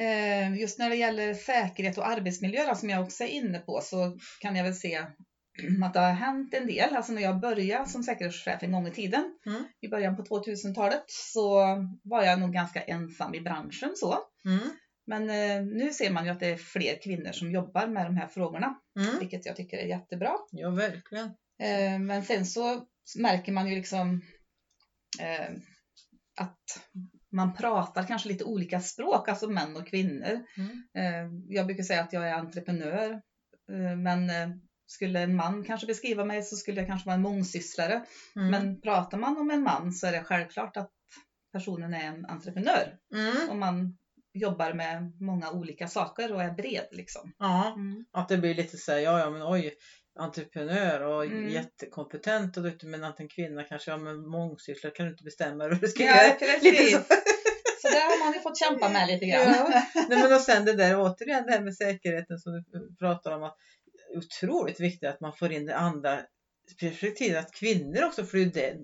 Eh, 0.00 0.54
Just 0.60 0.78
när 0.78 0.90
det 0.90 0.96
gäller 0.96 1.34
säkerhet 1.34 1.98
och 1.98 2.08
arbetsmiljö 2.08 2.74
som 2.74 2.90
jag 2.90 3.02
också 3.02 3.24
är 3.24 3.28
inne 3.28 3.58
på 3.58 3.80
så 3.80 4.18
kan 4.40 4.56
jag 4.56 4.64
väl 4.64 4.74
se 4.74 4.96
att 5.84 5.94
det 5.94 6.00
har 6.00 6.12
hänt 6.12 6.54
en 6.54 6.66
del. 6.66 6.96
Alltså 6.96 7.12
när 7.12 7.22
jag 7.22 7.40
började 7.40 7.88
som 7.88 8.02
säkerhetschef 8.02 8.62
en 8.62 8.72
gång 8.72 8.86
i 8.86 8.90
tiden, 8.90 9.38
Mm. 9.46 9.64
i 9.80 9.88
början 9.88 10.16
på 10.16 10.22
2000-talet, 10.22 11.04
så 11.06 11.58
var 12.02 12.22
jag 12.22 12.40
nog 12.40 12.52
ganska 12.52 12.80
ensam 12.82 13.34
i 13.34 13.40
branschen 13.40 13.92
så. 13.96 14.18
Mm. 14.44 14.70
Men 15.06 15.30
eh, 15.30 15.62
nu 15.76 15.92
ser 15.92 16.10
man 16.10 16.24
ju 16.24 16.30
att 16.30 16.40
det 16.40 16.46
är 16.46 16.56
fler 16.56 17.02
kvinnor 17.02 17.32
som 17.32 17.50
jobbar 17.50 17.86
med 17.86 18.06
de 18.06 18.16
här 18.16 18.26
frågorna, 18.28 18.74
Mm. 19.00 19.18
vilket 19.18 19.46
jag 19.46 19.56
tycker 19.56 19.76
är 19.78 19.86
jättebra. 19.86 20.32
Ja, 20.50 20.70
verkligen. 20.70 21.26
Eh, 21.62 21.98
Men 21.98 22.22
sen 22.24 22.46
så 22.46 22.86
märker 23.18 23.52
man 23.52 23.68
ju 23.68 23.74
liksom 23.74 24.22
att 26.40 26.80
man 27.32 27.54
pratar 27.54 28.06
kanske 28.06 28.28
lite 28.28 28.44
olika 28.44 28.80
språk, 28.80 29.28
alltså 29.28 29.50
män 29.50 29.76
och 29.76 29.86
kvinnor. 29.86 30.40
Mm. 30.56 30.82
Eh, 30.94 31.54
Jag 31.56 31.66
brukar 31.66 31.82
säga 31.82 32.00
att 32.02 32.12
jag 32.12 32.28
är 32.28 32.34
entreprenör, 32.34 33.10
eh, 33.72 33.96
men 33.96 34.30
eh, 34.30 34.48
skulle 34.86 35.20
en 35.20 35.36
man 35.36 35.64
kanske 35.64 35.86
beskriva 35.86 36.24
mig 36.24 36.42
så 36.42 36.56
skulle 36.56 36.80
jag 36.80 36.86
kanske 36.86 37.06
vara 37.06 37.16
en 37.16 37.22
mångsysslare. 37.22 38.04
Mm. 38.36 38.50
Men 38.50 38.80
pratar 38.80 39.18
man 39.18 39.36
om 39.38 39.50
en 39.50 39.62
man 39.62 39.92
så 39.92 40.06
är 40.06 40.12
det 40.12 40.24
självklart 40.24 40.76
att 40.76 40.90
personen 41.52 41.94
är 41.94 42.04
en 42.06 42.26
entreprenör 42.26 42.98
Mm. 43.14 43.50
och 43.50 43.56
man 43.56 43.98
jobbar 44.34 44.72
med 44.72 45.20
många 45.20 45.50
olika 45.50 45.88
saker 45.88 46.32
och 46.32 46.42
är 46.42 46.50
bred 46.50 46.86
liksom. 46.90 47.32
Ja, 47.38 47.76
att 48.12 48.28
det 48.28 48.38
blir 48.38 48.54
lite 48.54 48.76
så 48.76 48.92
här, 48.92 48.98
ja, 48.98 49.18
ja 49.18 49.30
men 49.30 49.42
oj, 49.42 49.74
entreprenör 50.18 51.00
och 51.00 51.24
Mm. 51.24 51.48
jättekompetent 51.48 52.56
och 52.56 52.62
duktig 52.62 52.86
men 52.88 53.04
att 53.04 53.20
en 53.20 53.28
kvinna 53.28 53.64
kanske, 53.64 53.90
ja 53.90 53.96
men 53.96 54.28
mångsysslare 54.28 54.92
kan 54.94 55.06
du 55.06 55.12
inte 55.12 55.24
bestämma 55.24 55.64
hur 55.64 55.74
du 55.74 55.88
ska 55.88 56.02
Ja, 56.04 56.24
göra. 56.24 56.34
precis. 56.34 56.92
Så. 57.82 57.88
Det 57.88 57.98
har 57.98 58.24
man 58.24 58.32
ju 58.34 58.40
fått 58.40 58.58
kämpa 58.58 58.88
med 58.88 59.08
lite 59.08 59.26
grann. 59.26 59.54
Ja. 59.54 59.82
Nej, 60.08 60.18
men 60.22 60.32
och 60.32 60.40
sen 60.40 60.64
det 60.64 60.72
där 60.72 60.96
återigen 61.00 61.46
det 61.46 61.52
här 61.52 61.60
med 61.60 61.76
säkerheten 61.76 62.38
som 62.38 62.52
du 62.52 62.96
pratar 62.98 63.30
om. 63.30 63.42
Att 63.42 63.56
otroligt 64.16 64.80
viktigt 64.80 65.08
att 65.08 65.20
man 65.20 65.32
får 65.32 65.52
in 65.52 65.66
det 65.66 65.76
andra 65.76 66.20
perspektivet. 66.80 67.46
Att 67.46 67.52
kvinnor 67.54 68.04
också, 68.04 68.24
för 68.24 68.38
det 68.38 68.42
är 68.42 68.46
ju 68.46 68.50
det, 68.50 68.78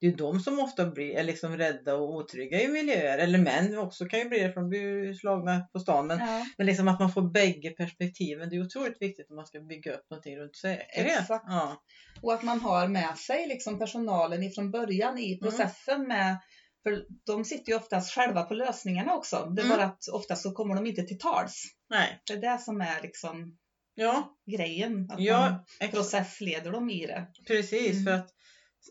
det 0.00 0.06
är 0.06 0.10
ju 0.10 0.16
de 0.16 0.40
som 0.40 0.58
ofta 0.60 0.86
blir 0.86 1.22
liksom 1.22 1.56
rädda 1.56 1.94
och 1.94 2.14
otrygga 2.14 2.60
i 2.60 2.68
miljöer. 2.68 3.18
Eller 3.18 3.38
män 3.38 3.78
också 3.78 4.04
kan 4.04 4.18
ju 4.18 4.28
bli 4.28 4.38
det 4.38 4.52
för 4.52 4.60
de 4.60 4.68
blir 4.68 5.14
slagna 5.14 5.60
på 5.72 5.80
stan. 5.80 6.06
Men, 6.06 6.18
Ja, 6.18 6.46
men 6.58 6.66
liksom 6.66 6.88
att 6.88 7.00
man 7.00 7.12
får 7.12 7.30
bägge 7.32 7.70
perspektiven. 7.70 8.48
Det 8.50 8.56
är 8.56 8.60
otroligt 8.62 9.02
viktigt 9.02 9.30
om 9.30 9.36
man 9.36 9.46
ska 9.46 9.60
bygga 9.60 9.94
upp 9.94 10.10
någonting 10.10 10.36
runt 10.38 10.56
säkerhet. 10.56 11.20
Exakt. 11.20 11.44
Ja. 11.48 11.82
och 12.22 12.32
att 12.34 12.42
man 12.42 12.60
har 12.60 12.88
med 12.88 13.18
sig 13.18 13.46
liksom 13.48 13.78
personalen 13.78 14.42
ifrån 14.42 14.70
början 14.70 15.18
i 15.18 15.38
processen 15.38 16.08
med 16.08 16.36
för 16.82 17.04
de 17.26 17.44
sitter 17.44 17.72
ju 17.72 17.76
oftast 17.78 18.14
själva 18.14 18.42
på 18.42 18.54
lösningarna 18.54 19.14
också. 19.14 19.52
Det 19.56 19.62
är 19.62 19.64
Mm. 19.66 19.76
bara 19.78 19.86
att 19.86 20.08
oftast 20.12 20.42
så 20.42 20.52
kommer 20.52 20.74
de 20.74 20.86
inte 20.86 21.02
till 21.02 21.18
tals. 21.18 21.62
Nej. 21.90 22.20
Det 22.26 22.32
är 22.32 22.52
det 22.52 22.58
som 22.58 22.80
är 22.80 23.02
liksom 23.02 23.56
Ja, 24.00 24.36
grejen. 24.56 25.00
Att 25.02 25.08
man 25.08 25.24
ja 25.24 25.64
ex- 25.80 25.94
processleder 25.94 26.72
dem 26.72 26.90
i 26.90 27.06
det. 27.06 27.26
precis. 27.46 27.92
Mm. 27.92 28.04
För 28.04 28.12
att 28.12 28.34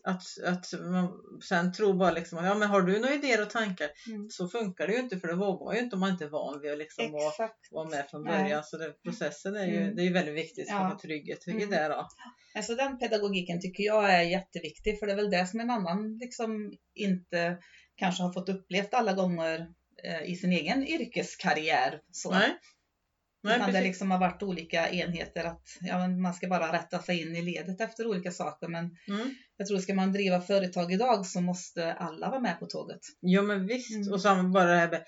att, 0.04 0.22
att 0.44 0.80
man 0.80 1.12
sen 1.48 1.72
tror 1.72 1.94
bara 1.94 2.10
liksom, 2.10 2.44
ja 2.44 2.54
men 2.54 2.68
har 2.68 2.82
du 2.82 2.98
några 3.00 3.14
idéer 3.14 3.42
och 3.42 3.50
tankar? 3.50 3.90
Mm. 4.08 4.30
Så 4.30 4.48
funkar 4.48 4.86
det 4.86 4.92
ju 4.92 4.98
inte 4.98 5.18
för 5.18 5.28
det 5.28 5.34
vågar 5.34 5.64
man 5.64 5.74
ju 5.76 5.80
inte 5.82 5.96
om 5.96 6.00
man 6.00 6.10
inte 6.10 6.24
är 6.24 6.28
van 6.28 6.60
vid 6.60 6.72
att 6.72 6.78
liksom 6.78 7.12
vara, 7.12 7.50
vara 7.70 7.88
med 7.88 8.06
från 8.10 8.24
Nej. 8.24 8.42
början. 8.42 8.64
Så 8.64 8.76
det, 8.76 8.92
processen 9.04 9.56
är 9.56 9.66
ju, 9.66 9.76
Mm. 9.82 9.96
det 9.96 10.02
är 10.02 10.04
ju 10.04 10.12
väldigt 10.12 10.34
viktigt 10.34 10.68
för 10.68 10.76
Ja. 10.76 10.98
trygghet 11.02 11.48
i 11.48 11.50
Mm. 11.50 11.70
det. 11.70 11.88
Då. 11.88 12.08
Alltså 12.54 12.74
den 12.74 12.98
pedagogiken 12.98 13.60
tycker 13.60 13.82
jag 13.84 14.14
är 14.14 14.22
jätteviktig 14.22 14.98
för 14.98 15.06
det 15.06 15.12
är 15.12 15.16
väl 15.16 15.30
det 15.30 15.46
som 15.46 15.60
en 15.60 15.70
annan 15.70 16.18
liksom 16.18 16.72
inte 16.94 17.58
kanske 17.96 18.22
har 18.22 18.32
fått 18.32 18.48
upplevt 18.48 18.94
alla 18.94 19.12
gånger 19.12 19.66
eh, 20.04 20.22
i 20.22 20.36
sin 20.36 20.52
egen 20.52 20.86
yrkeskarriär. 20.86 22.00
Så. 22.12 22.30
Nej. 22.30 22.50
Nej, 23.42 23.54
Utan 23.56 23.66
det 23.66 23.72
precis. 23.72 23.86
liksom 23.86 24.10
har 24.10 24.18
varit 24.18 24.42
olika 24.42 24.88
enheter 24.90 25.44
att 25.44 25.62
ja, 25.80 26.08
man 26.08 26.34
ska 26.34 26.48
bara 26.48 26.72
rätta 26.72 26.98
sig 27.02 27.20
in 27.22 27.36
i 27.36 27.42
ledet 27.42 27.80
efter 27.80 28.06
olika 28.06 28.30
saker. 28.30 28.68
Men 28.68 28.96
Mm. 29.08 29.34
jag 29.56 29.66
tror 29.66 29.78
ska 29.78 29.94
man 29.94 30.12
driva 30.12 30.40
företag 30.40 30.92
idag 30.92 31.26
så 31.26 31.40
måste 31.40 31.92
alla 31.92 32.30
vara 32.30 32.40
med 32.40 32.58
på 32.58 32.66
tåget. 32.66 33.00
Jo 33.22 33.42
men 33.42 33.66
visst. 33.66 33.96
Mm. 33.96 34.12
Och 34.12 34.20
så 34.20 34.42
bara 34.54 34.64
det 34.64 34.76
här 34.78 34.90
med 34.90 35.04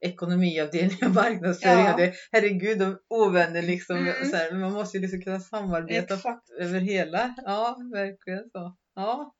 ekonomiavdelning 0.00 0.98
och 1.02 1.10
marknadsföring. 1.14 1.84
Ja. 1.84 1.96
Det, 1.96 2.14
herregud, 2.32 2.78
de 2.78 2.98
ovänner 3.08 3.62
liksom. 3.62 3.96
Mm. 3.96 4.30
Så 4.30 4.36
här, 4.36 4.52
man 4.52 4.72
måste 4.72 4.96
ju 4.96 5.00
liksom 5.02 5.22
kunna 5.22 5.40
samarbeta 5.40 6.14
Exakt. 6.14 6.50
över 6.60 6.80
hela. 6.80 7.34
Ja, 7.44 7.76
verkligen 7.92 8.50
så. 8.50 8.76
Ja, 8.94 9.34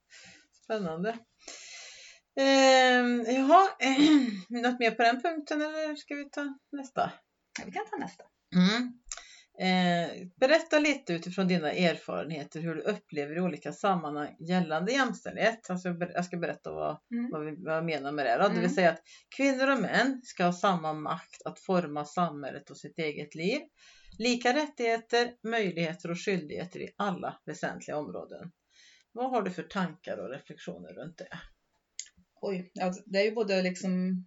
spännande. 0.65 1.19
Ehm, 2.41 3.25
jaha, 3.29 3.69
något 4.49 4.79
mer 4.79 4.91
på 4.91 5.03
den 5.03 5.23
punkten 5.23 5.63
eller 5.63 5.97
ska 5.97 6.15
vi 6.15 6.31
ta 6.31 6.59
nästa? 6.73 7.13
Ja, 7.59 7.65
vi 7.67 7.73
kan 7.73 7.85
ta 7.91 7.97
nästa. 7.97 8.25
Mm. 8.55 8.99
Eh, 9.59 10.27
berätta 10.41 10.79
lite 10.79 11.13
utifrån 11.13 11.49
dina 11.49 11.73
erfarenheter 11.73 12.61
hur 12.61 12.75
du 12.75 12.81
upplever 12.81 13.37
i 13.37 13.41
olika 13.41 13.73
sammanhang 13.73 14.37
gällande 14.39 14.93
jämställdhet. 14.93 15.71
Alltså 15.71 15.89
jag 16.15 16.25
ska 16.25 16.37
berätta 16.37 16.73
vad, 16.73 16.99
Mm. 17.15 17.31
vad, 17.31 17.45
vi, 17.45 17.65
vad 17.65 17.77
jag 17.77 17.85
menar 17.85 18.13
med 18.13 18.27
det. 18.27 18.33
Då. 18.33 18.39
Det 18.39 18.47
Mm. 18.47 18.61
vill 18.61 18.75
säga 18.75 18.91
att 18.91 19.03
kvinnor 19.37 19.71
och 19.71 19.79
män 19.81 20.21
ska 20.25 20.45
ha 20.45 20.53
samma 20.53 20.93
makt 20.93 21.43
att 21.45 21.61
forma 21.61 22.05
samhället 22.05 22.71
och 22.71 22.77
sitt 22.79 22.99
eget 22.99 23.35
liv. 23.35 23.61
Lika 24.19 24.55
rättigheter, 24.55 25.33
möjligheter 25.43 26.11
och 26.11 26.19
skyldigheter 26.25 26.81
i 26.81 26.89
alla 26.97 27.41
väsentliga 27.47 27.97
områden. 27.97 28.51
Vad 29.13 29.31
har 29.31 29.43
du 29.43 29.51
för 29.51 29.63
tankar 29.63 30.19
och 30.19 30.31
reflektioner 30.31 30.93
runt 30.95 31.19
det? 31.19 31.29
Oj, 32.41 32.71
ja, 32.75 32.95
det 33.07 33.19
är 33.19 33.25
ju 33.25 33.35
både 33.35 33.63
liksom 33.63 34.25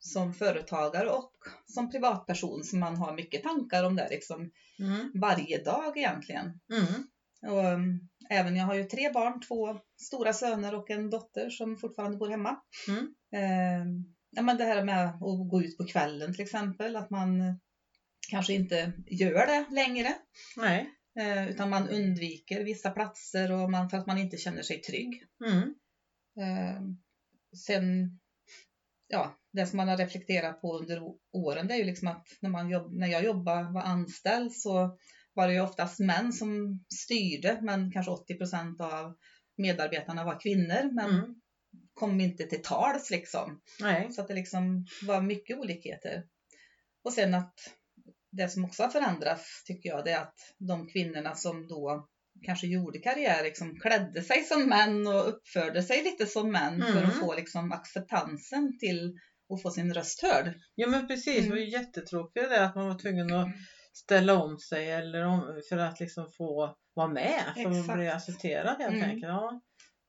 som 0.00 0.34
företagare 0.34 1.10
och 1.10 1.32
som 1.66 1.90
privatperson 1.90 2.64
som 2.64 2.80
man 2.80 2.96
har 2.96 3.12
mycket 3.14 3.42
tankar 3.42 3.84
om 3.84 3.96
det 3.96 4.08
liksom 4.10 4.50
Mm. 4.78 5.10
varje 5.14 5.64
dag 5.64 5.96
egentligen. 5.96 6.60
Mm. 6.72 7.08
Och, 7.52 7.64
um, 7.64 8.08
även 8.30 8.56
jag 8.56 8.64
har 8.66 8.74
ju 8.74 8.84
tre 8.84 9.10
barn, 9.10 9.40
två 9.40 9.78
stora 10.02 10.32
söner 10.32 10.74
och 10.74 10.90
en 10.90 11.10
dotter 11.10 11.50
som 11.50 11.76
fortfarande 11.76 12.16
bor 12.16 12.28
hemma. 12.28 12.60
Mm. 12.88 13.14
Eh, 13.34 13.86
ja, 14.30 14.42
men 14.42 14.56
det 14.56 14.64
här 14.64 14.84
med 14.84 15.06
att 15.08 15.50
gå 15.50 15.62
ut 15.62 15.76
på 15.78 15.86
kvällen 15.86 16.32
till 16.32 16.42
exempel, 16.42 16.96
att 16.96 17.10
man 17.10 17.60
kanske 18.30 18.52
inte 18.52 18.92
gör 19.06 19.46
det 19.46 19.64
längre. 19.70 20.14
Nej. 20.56 20.90
Eh, 21.20 21.48
utan 21.50 21.70
man 21.70 21.88
undviker 21.88 22.64
vissa 22.64 22.90
platser 22.90 23.52
och 23.52 23.70
man, 23.70 23.90
för 23.90 23.96
att 23.96 24.06
man 24.06 24.18
inte 24.18 24.36
känner 24.36 24.62
sig 24.62 24.80
trygg. 24.80 25.24
Eh, 26.40 26.80
sen, 27.66 28.19
ja, 29.10 29.38
det 29.52 29.66
som 29.66 29.76
man 29.76 29.88
har 29.88 29.96
reflekterat 29.96 30.60
på 30.60 30.78
under 30.78 31.02
åren 31.32 31.68
det 31.68 31.74
är 31.74 31.78
ju 31.78 31.84
liksom 31.84 32.08
att 32.08 32.26
när, 32.40 32.50
man 32.50 32.70
jobb, 32.70 32.92
när 32.92 33.06
jag 33.06 33.24
jobbade, 33.24 33.72
var 33.72 33.82
anställd 33.82 34.52
så 34.52 34.98
var 35.34 35.46
det 35.46 35.52
ju 35.54 35.60
oftast 35.60 35.98
män 36.00 36.32
som 36.32 36.80
styrde 37.04 37.58
men 37.62 37.92
kanske 37.92 38.10
80 38.12 38.34
procent 38.34 38.80
av 38.80 39.14
medarbetarna 39.56 40.24
var 40.24 40.40
kvinnor 40.40 40.94
men 40.94 41.10
Mm. 41.10 41.34
kom 41.94 42.20
inte 42.20 42.44
till 42.44 42.62
tals 42.62 43.10
liksom. 43.10 43.60
Nej. 43.80 44.12
Så 44.12 44.20
att 44.20 44.28
det 44.28 44.34
liksom 44.34 44.86
var 45.02 45.20
mycket 45.20 45.58
olikheter. 45.58 46.24
Och 47.04 47.12
sen 47.12 47.34
att 47.34 47.54
det 48.32 48.48
som 48.48 48.64
också 48.64 48.82
har 48.82 48.90
förändrats 48.90 49.64
tycker 49.64 49.88
jag 49.88 50.04
det 50.04 50.10
är 50.10 50.20
att 50.20 50.34
de 50.58 50.86
kvinnorna 50.88 51.34
som 51.34 51.68
då 51.68 52.08
kanske 52.42 52.66
gjorde 52.66 52.98
karriär 52.98 53.42
liksom 53.42 53.80
klädde 53.80 54.22
sig 54.22 54.42
som 54.44 54.68
män 54.68 55.06
och 55.06 55.28
uppförde 55.28 55.82
sig 55.82 56.02
lite 56.02 56.26
som 56.26 56.52
män 56.52 56.82
för 56.82 56.98
Mm. 56.98 57.10
att 57.10 57.18
få 57.18 57.34
liksom 57.34 57.72
acceptansen 57.72 58.78
till 58.78 59.14
att 59.54 59.62
få 59.62 59.70
sin 59.70 59.94
röst 59.94 60.22
hörd. 60.22 60.54
Ja 60.74 60.86
men 60.86 61.08
precis, 61.08 61.44
det 61.44 61.50
var 61.50 61.56
ju 61.56 61.68
jättetråkigt 61.70 62.48
det 62.50 62.64
att 62.64 62.74
man 62.74 62.86
var 62.88 62.98
tvungen 62.98 63.32
att 63.32 63.48
ställa 63.92 64.34
om 64.34 64.58
sig 64.58 64.90
eller 64.90 65.22
om, 65.24 65.62
för 65.68 65.76
att 65.76 66.00
liksom 66.00 66.28
få 66.36 66.76
vara 66.94 67.08
med, 67.08 67.42
för 67.54 67.70
att 67.70 67.76
Exakt. 67.76 67.98
bli 67.98 68.08
accepterad 68.08 68.78
helt 68.78 68.94
Mm. 68.94 69.02
enkelt. 69.02 69.22
Ja. 69.22 69.60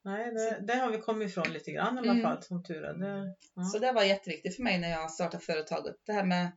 Nej, 0.04 0.32
det, 0.32 0.60
det 0.68 0.74
har 0.74 0.92
vi 0.92 0.98
kommit 0.98 1.30
ifrån 1.30 1.54
lite 1.54 1.72
grann 1.72 1.96
i 1.96 2.00
alla 2.00 2.12
Mm. 2.12 2.24
fall 2.24 2.44
som 2.44 2.64
tur 2.64 2.84
är. 2.84 2.94
Det, 2.94 3.36
ja. 3.56 3.64
Så 3.64 3.80
det 3.80 3.92
var 3.92 4.04
jätteviktigt 4.04 4.56
för 4.56 4.64
mig 4.64 4.78
när 4.80 4.90
jag 4.92 5.12
startade 5.12 5.44
företaget. 5.44 5.96
Det 6.06 6.14
här 6.14 6.24
med, 6.26 6.52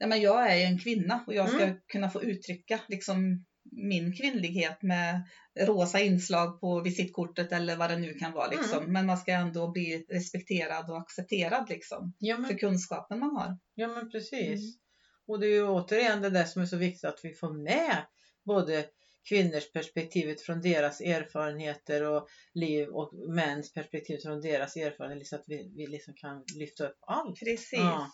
nej 0.00 0.08
men 0.08 0.20
jag 0.20 0.50
är 0.52 0.56
ju 0.56 0.62
en 0.62 0.78
kvinna 0.78 1.24
och 1.26 1.34
jag 1.34 1.48
ska 1.48 1.62
Mm. 1.62 1.76
kunna 1.92 2.10
få 2.10 2.22
uttrycka 2.22 2.80
liksom 2.88 3.44
min 3.72 4.16
kvinnlighet 4.16 4.82
med 4.82 5.22
rosa 5.60 6.00
inslag 6.00 6.60
på 6.60 6.80
visitkortet 6.80 7.52
eller 7.52 7.76
vad 7.76 7.90
det 7.90 7.96
nu 7.96 8.14
kan 8.14 8.32
vara. 8.32 8.50
Liksom. 8.50 8.78
Mm. 8.78 8.92
Men 8.92 9.06
man 9.06 9.16
ska 9.18 9.32
ändå 9.32 9.70
bli 9.70 10.06
respekterad 10.08 10.90
och 10.90 10.98
accepterad 10.98 11.68
liksom, 11.68 12.14
Ja, 12.18 12.36
för 12.36 12.42
men, 12.42 12.58
kunskapen 12.58 13.20
man 13.20 13.36
har. 13.36 13.58
ja 13.74 13.88
men 13.88 14.10
precis. 14.10 14.60
Mm. 14.60 14.78
Och 15.26 15.40
det 15.40 15.46
är 15.46 15.54
ju 15.54 15.68
återigen 15.68 16.22
det 16.22 16.30
där 16.30 16.44
som 16.44 16.62
är 16.62 16.66
så 16.66 16.76
viktigt 16.76 17.04
att 17.04 17.20
vi 17.22 17.34
får 17.34 17.52
med 17.52 18.06
både 18.44 18.84
kvinnors 19.28 19.72
perspektiv 19.72 20.28
utifrån 20.28 20.60
deras 20.60 21.00
erfarenheter 21.00 22.04
och 22.04 22.28
liv 22.54 22.88
och 22.88 23.14
mäns 23.14 23.72
perspektiv 23.72 24.18
från 24.18 24.40
deras 24.40 24.76
erfarenheter 24.76 25.24
så 25.26 25.36
att 25.36 25.44
vi, 25.46 25.72
vi 25.76 25.86
liksom 25.86 26.14
kan 26.14 26.44
lyfta 26.56 26.86
upp 26.86 26.96
allt. 27.06 27.40
Precis. 27.40 27.78
Ja. 27.78 28.10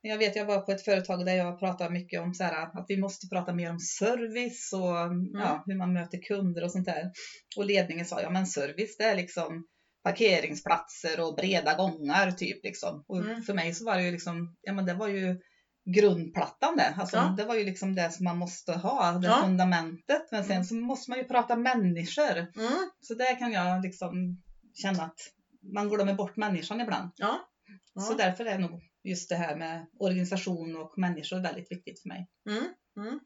Jag 0.00 0.18
vet, 0.18 0.36
jag 0.36 0.44
var 0.44 0.60
på 0.60 0.72
ett 0.72 0.84
företag 0.84 1.26
där 1.26 1.34
jag 1.34 1.58
pratade 1.58 1.90
mycket 1.90 2.20
om 2.20 2.34
så 2.34 2.44
här, 2.44 2.62
att 2.78 2.84
vi 2.88 2.96
måste 3.00 3.26
prata 3.28 3.52
mer 3.54 3.70
om 3.70 3.78
service 3.78 4.72
och 4.72 5.14
ja, 5.42 5.62
hur 5.66 5.76
man 5.76 5.92
möter 5.92 6.18
kunder 6.22 6.64
och 6.64 6.72
sånt 6.72 6.86
där. 6.86 7.10
Och 7.56 7.64
ledningen 7.64 8.06
sa, 8.06 8.20
ja 8.22 8.30
men 8.30 8.46
service 8.46 8.96
det 8.98 9.04
är 9.04 9.16
liksom 9.16 9.66
parkeringsplatser 10.04 11.20
och 11.20 11.34
breda 11.36 11.74
gångar 11.74 12.30
typ 12.30 12.64
liksom. 12.64 13.04
Och 13.08 13.18
Mm. 13.18 13.42
för 13.42 13.54
mig 13.54 13.74
så 13.74 13.84
var 13.84 13.96
det 13.96 14.02
ju 14.02 14.10
liksom, 14.12 14.56
ja 14.60 14.72
men 14.72 14.86
det 14.86 14.94
var 14.94 15.08
ju 15.08 15.40
grundplattan 15.96 16.76
det. 16.76 16.94
Alltså, 16.98 17.16
Ja. 17.16 17.34
Det 17.36 17.44
var 17.44 17.54
ju 17.54 17.64
liksom 17.64 17.94
det 17.94 18.10
som 18.10 18.24
man 18.24 18.36
måste 18.38 18.72
ha, 18.72 19.12
det 19.12 19.26
Ja. 19.26 19.38
fundamentet. 19.42 20.22
Men 20.32 20.44
sen 20.44 20.52
Mm. 20.52 20.64
så 20.64 20.74
måste 20.74 21.10
man 21.10 21.18
ju 21.18 21.24
prata 21.24 21.56
människor. 21.56 22.36
Mm. 22.38 22.90
Så 23.00 23.14
där 23.14 23.38
kan 23.38 23.52
jag 23.52 23.82
liksom 23.82 24.42
känna 24.74 25.02
att 25.02 25.18
man 25.74 25.88
glömmer 25.88 26.14
bort 26.14 26.36
människan 26.36 26.80
ibland. 26.80 27.10
Ja. 27.16 27.40
Så 28.08 28.14
därför 28.14 28.44
är 28.44 28.58
nog 28.58 28.82
just 29.08 29.28
det 29.28 29.36
här 29.36 29.56
med 29.56 29.86
organisation 29.98 30.76
och 30.76 30.92
människor 30.98 31.40
väldigt 31.42 31.70
viktigt 31.72 32.02
för 32.02 32.08
mig. 32.08 32.28
Mm, 32.50 32.58
mm. 32.96 33.20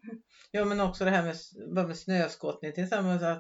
Ja 0.51 0.65
men 0.65 0.81
också 0.81 1.05
det 1.05 1.11
här 1.11 1.23
med, 1.23 1.87
med 1.87 1.97
snöskottning 1.97 2.73
till 2.73 2.85
exempel. 2.85 3.37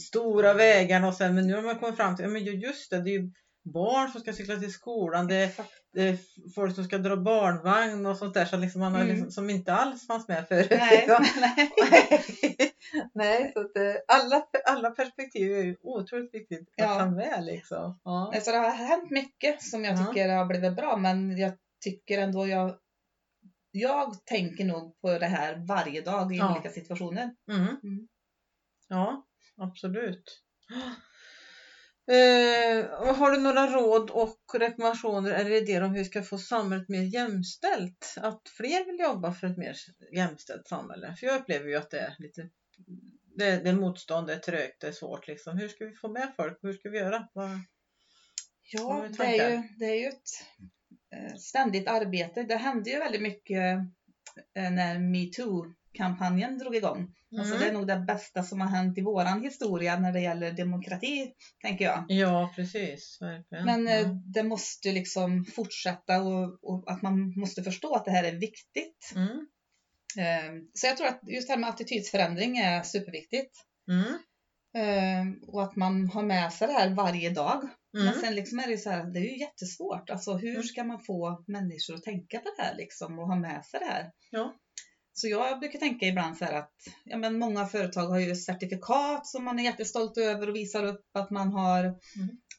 Stora 0.00 0.54
vägarna 0.54 1.08
och 1.08 1.14
sen 1.14 1.34
men 1.34 1.46
nu 1.46 1.54
har 1.54 1.62
man 1.62 1.78
kommit 1.78 1.96
fram 1.96 2.16
till, 2.16 2.24
ja 2.24 2.30
men 2.30 2.44
ju- 2.44 2.60
just 2.60 2.90
det, 2.90 3.02
det 3.02 3.10
är 3.10 3.18
ju 3.20 3.30
barn 3.74 4.08
som 4.10 4.20
ska 4.20 4.32
cykla 4.32 4.56
till 4.56 4.72
skolan. 4.72 5.26
Det, 5.26 5.56
det 5.92 6.02
är 6.02 6.18
folk 6.54 6.74
som 6.74 6.84
ska 6.84 6.98
dra 6.98 7.16
barnvagn 7.16 8.06
och 8.06 8.16
sånt 8.16 8.34
där 8.34 8.44
så 8.44 8.56
liksom 8.56 8.80
man 8.80 8.92
har 8.92 9.00
Mm. 9.00 9.12
liksom, 9.12 9.30
som 9.30 9.50
inte 9.50 9.72
alls 9.72 10.06
fanns 10.06 10.28
med 10.28 10.48
förut. 10.48 10.66
Nej, 10.70 11.06
nej. 11.40 11.70
Nej, 13.14 13.52
så 13.54 13.60
att 13.60 13.76
eh, 13.76 13.94
alla, 14.08 14.42
alla 14.66 14.90
perspektiv 14.90 15.52
är 15.52 15.62
ju 15.62 15.76
otroligt 15.82 16.34
viktigt 16.34 16.60
att 16.60 16.66
Ja. 16.76 16.98
ta 16.98 17.06
med 17.10 17.44
liksom. 17.44 18.00
Ja. 18.04 18.30
Nej, 18.32 18.40
Så 18.40 18.50
det 18.50 18.56
har 18.58 18.70
hänt 18.70 19.10
mycket 19.10 19.62
som 19.62 19.84
jag 19.84 19.98
Ja. 19.98 20.06
tycker 20.06 20.28
har 20.28 20.44
blivit 20.46 20.76
bra 20.76 20.96
men 20.96 21.38
jag 21.38 21.52
tycker 21.82 22.18
ändå 22.18 22.46
jag 22.48 22.78
jag 23.74 24.24
tänker 24.26 24.64
nog 24.64 25.00
på 25.00 25.18
det 25.18 25.26
här 25.26 25.66
varje 25.68 26.00
dag 26.00 26.32
i 26.34 26.36
Ja. 26.36 26.52
olika 26.52 26.70
situationer. 26.70 27.30
Mm. 27.52 27.66
Mm. 27.82 28.08
Ja, 28.88 29.26
absolut. 29.56 30.42
Eh, 32.10 33.14
har 33.16 33.30
du 33.30 33.38
några 33.38 33.66
råd 33.66 34.10
och 34.10 34.36
rekommendationer 34.54 35.32
eller 35.32 35.50
idéer 35.50 35.80
om 35.82 35.90
hur 35.90 35.98
vi 35.98 36.04
ska 36.04 36.22
få 36.22 36.38
samhället 36.38 36.88
mer 36.88 37.02
jämställt? 37.02 38.14
Att 38.16 38.40
fler 38.48 38.86
vill 38.86 39.00
jobba 39.00 39.32
för 39.32 39.46
ett 39.46 39.56
mer 39.56 39.76
jämställt 40.14 40.68
samhälle? 40.68 41.14
För 41.18 41.26
jag 41.26 41.40
upplever 41.40 41.68
ju 41.68 41.76
att 41.76 41.90
det 41.90 42.00
är 42.00 42.14
lite 42.18 42.48
det, 43.36 43.58
det 43.58 43.68
är 43.68 43.72
motstånd, 43.74 44.26
det 44.26 44.32
är 44.32 44.36
trögt, 44.38 44.80
det 44.80 44.86
är 44.86 44.92
svårt 44.92 45.26
liksom. 45.28 45.56
Hur 45.58 45.68
ska 45.68 45.84
vi 45.84 45.92
få 45.92 46.08
med 46.08 46.32
folk? 46.36 46.58
Hur 46.62 46.72
ska 46.72 46.88
vi 46.90 46.98
göra? 46.98 47.28
Vad- 47.32 47.48
Vad 47.50 47.60
Ja, 48.72 49.00
vi 49.00 49.08
det 49.08 49.24
är, 49.24 49.50
ju, 49.50 49.62
det 49.78 49.84
är 49.84 49.94
ju 50.00 50.06
ett 50.08 50.30
ständigt 51.38 51.88
arbete. 51.88 52.42
Det 52.42 52.56
hände 52.56 52.90
ju 52.90 52.98
väldigt 52.98 53.22
mycket 53.22 53.78
eh, 54.56 54.70
när 54.70 54.98
metoo-kampanjen 54.98 56.58
drog 56.58 56.76
igång. 56.76 57.14
Alltså 57.38 57.54
Mm. 57.54 57.60
det 57.60 57.68
är 57.68 57.72
nog 57.72 57.86
det 57.86 57.96
bästa 58.06 58.42
som 58.42 58.60
har 58.60 58.68
hänt 58.68 58.98
i 58.98 59.00
våran 59.00 59.42
historia 59.42 59.98
när 59.98 60.12
det 60.12 60.20
gäller 60.20 60.52
demokrati, 60.52 61.32
tänker 61.62 61.84
jag. 61.84 62.04
Ja, 62.08 62.52
precis. 62.56 63.18
Verkligen. 63.20 63.64
Men 63.64 63.88
eh, 63.88 64.00
Mm. 64.00 64.32
det 64.32 64.42
måste 64.42 64.92
liksom 64.92 65.44
fortsätta 65.44 66.20
och, 66.22 66.58
och 66.64 66.90
att 66.90 67.02
man 67.02 67.32
måste 67.36 67.62
förstå 67.62 67.94
att 67.94 68.04
det 68.04 68.10
här 68.10 68.24
är 68.24 68.32
viktigt. 68.32 69.12
Mm. 69.14 69.46
Eh, 70.18 70.62
Så 70.74 70.86
jag 70.86 70.96
tror 70.96 71.06
att 71.06 71.20
just 71.22 71.46
det 71.48 71.52
här 71.52 71.60
med 71.60 71.70
attitydsförändring 71.70 72.58
är 72.58 72.82
superviktigt. 72.82 73.56
Mm. 73.88 74.18
Eh, 74.74 75.48
Och 75.48 75.62
att 75.62 75.76
man 75.76 76.10
har 76.10 76.22
med 76.22 76.52
sig 76.52 76.66
det 76.68 76.74
här 76.74 76.88
varje 76.94 77.30
dag. 77.30 77.68
Men 77.92 78.08
Mm. 78.08 78.20
sen 78.20 78.34
liksom 78.34 78.58
är 78.58 78.68
det 78.68 78.78
så 78.78 78.90
här, 78.90 79.04
det 79.04 79.18
är 79.20 79.24
ju 79.24 79.38
jättesvårt. 79.38 80.10
Alltså 80.10 80.32
hur 80.32 80.50
Mm. 80.50 80.62
ska 80.62 80.84
man 80.84 81.00
få 81.00 81.44
människor 81.46 81.94
att 81.94 82.02
tänka 82.02 82.38
på 82.38 82.50
det 82.56 82.62
här 82.62 82.76
liksom 82.76 83.18
och 83.18 83.26
ha 83.26 83.36
med 83.36 83.64
sig 83.64 83.80
det 83.80 83.86
här? 83.86 84.10
Ja. 84.30 84.54
Så 85.14 85.28
jag 85.28 85.60
brukar 85.60 85.78
tänka 85.78 86.06
ibland 86.06 86.36
så 86.36 86.44
här 86.44 86.52
att 86.58 86.72
ja, 87.04 87.16
men 87.16 87.38
många 87.38 87.66
företag 87.66 88.06
har 88.06 88.18
ju 88.18 88.34
certifikat 88.36 89.26
som 89.26 89.44
man 89.44 89.58
är 89.58 89.62
jättestolt 89.64 90.16
över 90.18 90.48
och 90.48 90.56
visar 90.56 90.84
upp 90.84 91.04
att 91.14 91.30
man 91.30 91.52
har 91.52 91.84
Mm. 91.84 91.96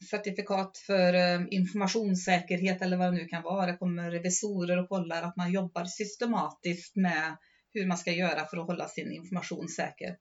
certifikat 0.09 0.77
för 0.77 1.13
eh, 1.13 1.41
informationssäkerhet 1.51 2.81
eller 2.81 2.97
vad 2.97 3.07
det 3.07 3.17
nu 3.17 3.25
kan 3.27 3.43
vara. 3.43 3.65
Det 3.71 3.77
kommer 3.77 4.11
revisorer 4.11 4.77
och 4.77 4.89
kollar 4.89 5.21
att 5.23 5.35
man 5.35 5.51
jobbar 5.51 5.85
systematiskt 5.85 6.95
med 6.95 7.37
hur 7.73 7.85
man 7.87 7.97
ska 7.97 8.11
göra 8.11 8.45
för 8.45 8.57
att 8.57 8.67
hålla 8.67 8.87
sin 8.87 9.11
information 9.11 9.67
säker. 9.69 10.17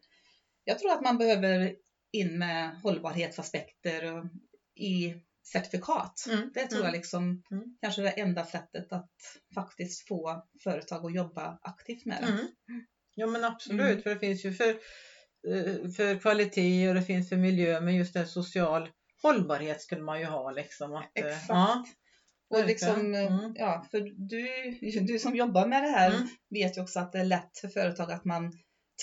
Jag 0.64 0.78
tror 0.78 0.92
att 0.92 1.02
man 1.02 1.18
behöver 1.18 1.74
in 2.12 2.38
med 2.38 2.80
hållbarhetsaspekter 2.82 4.04
och- 4.12 4.24
i 4.80 5.14
certifikat. 5.52 6.24
Mm. 6.28 6.50
Det 6.54 6.66
tror 6.66 6.80
Mm. 6.80 6.84
jag 6.86 6.92
liksom 6.92 7.42
Mm. 7.50 7.76
kanske 7.80 8.00
är 8.02 8.04
det 8.04 8.10
enda 8.20 8.44
sättet 8.44 8.92
att 8.92 9.10
faktiskt 9.54 10.08
få 10.08 10.42
företag 10.64 11.04
att 11.06 11.14
jobba 11.14 11.58
aktivt 11.62 12.04
med 12.06 12.22
det. 12.22 12.26
Mm. 12.28 12.46
Ja 13.14 13.26
men 13.26 13.44
absolut, 13.44 13.80
Mm. 13.80 14.02
för 14.02 14.10
det 14.10 14.18
finns 14.18 14.44
ju 14.44 14.52
för, 14.52 14.68
eh, 15.48 15.90
för 15.96 16.20
kvalitet 16.20 16.88
och 16.88 16.94
det 16.94 17.02
finns 17.02 17.28
för 17.28 17.36
miljö 17.36 17.80
men 17.80 17.94
just 17.96 18.16
en 18.16 18.26
social 18.26 18.88
hållbarhet 19.22 19.80
skulle 19.82 20.02
man 20.02 20.20
ju 20.20 20.26
ha 20.26 20.50
liksom. 20.50 20.94
Att, 20.94 21.18
eh, 21.18 21.26
Exakt. 21.26 21.48
Ja, 21.48 21.84
Och 22.50 22.66
liksom. 22.66 23.14
Mm. 23.14 23.52
ja, 23.54 23.86
för 23.90 24.00
du, 24.28 24.70
du 25.06 25.18
som 25.18 25.36
jobbar 25.36 25.66
med 25.66 25.82
det 25.82 25.88
här 25.88 26.10
Mm. 26.14 26.28
vet 26.50 26.76
ju 26.76 26.80
också 26.80 27.00
att 27.00 27.12
det 27.12 27.18
är 27.18 27.24
lätt 27.24 27.58
för 27.60 27.68
företag 27.68 28.12
att 28.12 28.24
man 28.24 28.52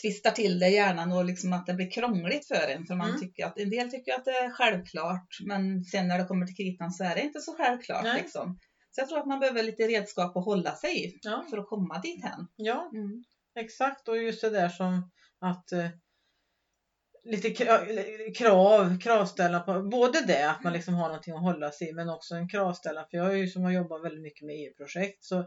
tvistar 0.01 0.31
till 0.31 0.59
det 0.59 0.67
i 0.67 0.73
hjärnan 0.73 1.11
och 1.11 1.25
liksom 1.25 1.53
att 1.53 1.65
det 1.65 1.73
blir 1.73 1.91
krångligt 1.91 2.47
för 2.47 2.67
en. 2.67 2.85
För 2.85 2.95
man 2.95 3.07
Mm. 3.09 3.19
tycker 3.21 3.45
att, 3.45 3.57
en 3.59 3.69
del 3.69 3.91
tycker 3.91 4.13
att 4.13 4.25
det 4.25 4.31
är 4.31 4.51
självklart 4.51 5.27
men 5.45 5.83
sen 5.83 6.07
när 6.07 6.17
det 6.17 6.23
kommer 6.25 6.45
till 6.45 6.55
kritan 6.55 6.91
så 6.91 7.03
är 7.03 7.15
det 7.15 7.21
inte 7.21 7.39
så 7.39 7.55
självklart. 7.57 8.03
Liksom. 8.17 8.59
Så 8.91 9.01
jag 9.01 9.09
tror 9.09 9.19
att 9.19 9.27
man 9.27 9.39
behöver 9.39 9.63
lite 9.63 9.83
redskap 9.87 10.37
att 10.37 10.45
hålla 10.45 10.75
sig 10.75 11.05
i 11.05 11.19
ja, 11.21 11.45
för 11.49 11.57
att 11.57 11.67
komma 11.67 11.99
dit 11.99 12.23
hän. 12.23 12.47
ja, 12.55 12.89
Mm. 12.93 13.23
exakt 13.59 14.07
och 14.07 14.17
just 14.17 14.41
det 14.41 14.49
där 14.49 14.69
som 14.69 15.11
att 15.39 15.71
eh, 15.71 15.87
lite 17.23 17.49
kra- 17.49 18.33
krav, 18.33 18.99
kravställa 18.99 19.59
på 19.59 19.81
både 19.81 20.21
det 20.21 20.49
att 20.49 20.63
man 20.63 20.73
liksom 20.73 20.93
har 20.93 21.07
någonting 21.07 21.33
att 21.33 21.41
hålla 21.41 21.71
sig 21.71 21.89
i 21.89 21.93
men 21.93 22.09
också 22.09 22.35
en 22.35 22.49
kravställa 22.49 23.05
för 23.11 23.17
jag 23.17 23.27
är 23.33 23.37
ju 23.37 23.47
som 23.47 23.63
har 23.63 23.71
jobbat 23.71 24.03
väldigt 24.03 24.21
mycket 24.23 24.45
med 24.45 24.55
EU-projekt 24.55 25.23
så 25.23 25.45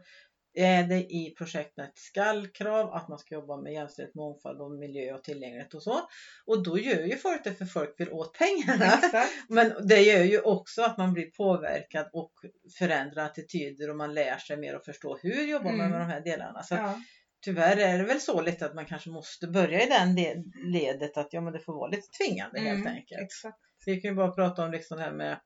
är 0.55 0.85
det 0.85 1.01
i 1.01 1.35
projektet 1.39 1.85
ett 1.89 1.99
skallkrav 1.99 2.93
att 2.95 3.09
man 3.09 3.19
ska 3.19 3.35
jobba 3.35 3.57
med 3.57 3.73
jämställdhet, 3.73 4.15
mångfald 4.15 4.61
och 4.61 4.71
miljö 4.71 5.15
och 5.15 5.25
tillgänglighet 5.25 5.75
och 5.75 5.83
så. 5.83 6.01
Och 6.47 6.63
då 6.63 6.79
gör 6.79 7.03
ju 7.03 7.17
folk 7.17 7.45
det 7.45 7.55
för 7.55 7.65
folk 7.65 7.95
vill 8.01 8.11
åt 8.11 8.39
pengarna. 8.39 8.85
Exakt. 8.85 9.33
Men 9.49 9.73
det 9.89 10.01
gör 10.01 10.23
ju 10.25 10.41
också 10.41 10.83
att 10.83 10.99
man 10.99 11.13
blir 11.13 11.31
påverkad 11.31 12.11
och 12.13 12.33
förändrar 12.79 13.25
attityder 13.25 13.91
och 13.91 13.97
man 13.97 14.15
lär 14.15 14.37
sig 14.37 14.57
mer 14.57 14.77
och 14.77 14.85
förstå 14.85 15.19
hur 15.23 15.47
jobbar 15.47 15.71
man 15.73 15.81
Mm. 15.81 15.91
med 15.91 16.01
de 16.01 16.05
här 16.13 16.21
delarna. 16.21 16.63
Så 16.63 16.75
Ja. 16.75 17.01
tyvärr 17.45 17.77
är 17.77 17.99
det 17.99 18.05
väl 18.05 18.21
så 18.21 18.41
lite 18.41 18.67
att 18.67 18.75
man 18.75 18.87
kanske 18.87 19.11
måste 19.11 19.47
börja 19.47 19.83
i 19.83 19.89
den 19.89 20.15
le- 20.15 20.43
ledet 20.73 21.17
att 21.17 21.29
ja 21.33 21.41
men 21.41 21.53
det 21.53 21.61
får 21.61 21.73
vara 21.75 21.91
lite 21.91 22.09
tvingande 22.19 22.61
helt 22.61 22.81
Mm, 22.81 22.87
enkelt. 22.95 23.21
Exakt. 23.23 23.59
Vi 23.87 24.01
kan 24.01 24.11
ju 24.11 24.15
bara 24.15 24.33
prata 24.33 24.65
om 24.65 24.73
liksom 24.73 24.97
det 24.97 25.03
här 25.05 25.13
med 25.13 25.39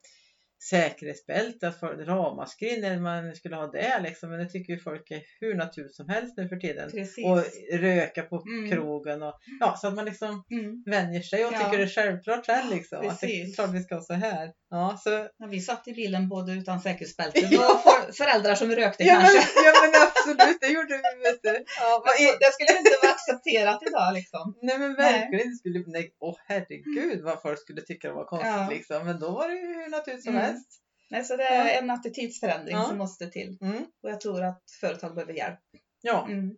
säkerhetsbälte, 0.70 1.68
att 1.68 1.80
för 1.80 1.96
ramaskrin 1.96 2.80
när 2.80 2.98
man 3.00 3.34
skulle 3.34 3.56
ha 3.56 3.66
det 3.66 4.00
liksom. 4.02 4.30
Men 4.30 4.38
det 4.38 4.46
tycker 4.48 4.72
ju 4.72 4.78
folk 4.78 5.10
är 5.10 5.22
hur 5.40 5.54
naturligt 5.54 5.94
som 5.96 6.08
helst 6.08 6.34
nu 6.36 6.48
för 6.48 6.56
tiden. 6.56 6.90
Precis. 6.90 7.24
Och 7.26 7.42
röka 7.80 8.22
på 8.22 8.42
Mm. 8.46 8.70
krogen 8.70 9.22
och 9.22 9.34
ja, 9.60 9.76
så 9.76 9.88
att 9.88 9.94
man 9.94 10.04
liksom 10.04 10.44
Mm. 10.50 10.82
vänjer 10.86 11.22
sig 11.22 11.44
och 11.44 11.52
Ja. 11.52 11.58
tycker 11.58 11.78
det 11.78 11.84
är 11.84 11.88
självklart 11.88 12.46
sen 12.46 12.68
liksom. 12.70 12.98
Att 13.08 13.20
det 13.20 13.26
är 13.26 13.28
Precis. 13.40 13.54
klart 13.56 13.70
vi 13.74 13.82
ska 13.82 13.94
ha 13.94 14.02
så 14.02 14.12
här. 14.14 14.50
Ja, 14.70 14.98
så 15.04 15.10
Ja, 15.38 15.46
vi 15.50 15.60
satt 15.60 15.88
i 15.88 15.92
bilen 15.92 16.28
både 16.28 16.52
utan 16.52 16.80
säkerhetsbälten 16.80 17.44
och 17.44 17.50
för, 17.86 18.12
föräldrar 18.12 18.54
som 18.54 18.70
rökte 18.72 19.04
Ja 19.04 19.14
men, 19.14 19.22
kanske. 19.22 19.38
ja 19.66 19.72
men 19.82 19.92
absolut, 20.08 20.58
det 20.60 20.66
gjorde 20.66 20.94
vi 21.02 21.30
vet 21.30 21.42
du. 21.42 21.64
Ja, 21.80 22.04
Det 22.40 22.52
skulle 22.54 22.78
inte 22.78 22.90
vara 23.02 23.12
accepterat 23.12 23.82
idag 23.88 24.14
liksom. 24.14 24.54
nej 24.62 24.78
men 24.78 24.94
verkligen, 24.94 25.48
det 25.50 25.56
skulle, 25.56 25.84
nej, 25.86 26.14
åh 26.20 26.36
herregud 26.48 27.20
vad 27.24 27.42
folk 27.42 27.58
skulle 27.60 27.80
tycka 27.82 28.08
det 28.08 28.14
var 28.14 28.24
konstigt 28.24 28.68
liksom. 28.76 29.06
Men 29.06 29.20
då 29.20 29.30
var 29.30 29.48
det 29.48 29.54
ju 29.54 29.66
hur 29.66 29.88
naturligt 29.90 30.24
som 30.24 30.34
Mm. 30.36 30.46
Helst. 30.56 30.82
Nej, 31.10 31.24
så 31.24 31.36
det 31.36 31.44
är 31.44 31.82
en 31.82 31.90
attitydsförändring 31.90 32.76
Ja. 32.76 32.84
som 32.84 32.98
måste 32.98 33.26
till. 33.30 33.58
Mm. 33.60 33.84
Och 34.02 34.10
jag 34.10 34.20
tror 34.20 34.42
att 34.44 34.62
företag 34.80 35.14
behöver 35.14 35.32
hjälp. 35.34 35.60
Ja, 36.02 36.26
Mm. 36.30 36.56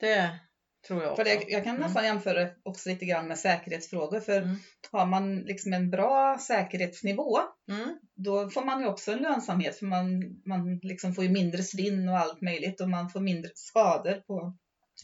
det 0.00 0.38
tror 0.86 1.02
jag 1.02 1.12
också. 1.12 1.24
För 1.24 1.30
det, 1.30 1.44
jag 1.48 1.64
kan 1.64 1.76
Mm. 1.76 1.86
nästan 1.86 2.04
jämföra 2.04 2.48
också 2.62 2.88
lite 2.88 3.04
grann 3.04 3.28
med 3.28 3.38
säkerhetsfrågor. 3.38 4.20
För 4.20 4.42
Mm. 4.42 4.56
har 4.92 5.06
man 5.06 5.36
liksom 5.36 5.72
en 5.72 5.90
bra 5.90 6.38
säkerhetsnivå 6.38 7.38
Mm. 7.70 7.98
då 8.14 8.50
får 8.50 8.64
man 8.64 8.80
ju 8.80 8.86
också 8.86 9.12
en 9.12 9.18
lönsamhet 9.22 9.78
för 9.78 9.86
man, 9.86 10.06
man 10.46 10.78
liksom 10.82 11.14
får 11.14 11.24
ju 11.24 11.30
mindre 11.30 11.62
svinn 11.62 12.08
och 12.08 12.18
allt 12.18 12.40
möjligt 12.40 12.80
och 12.80 12.88
man 12.88 13.10
får 13.10 13.20
mindre 13.20 13.50
skador 13.54 14.14
på 14.14 14.58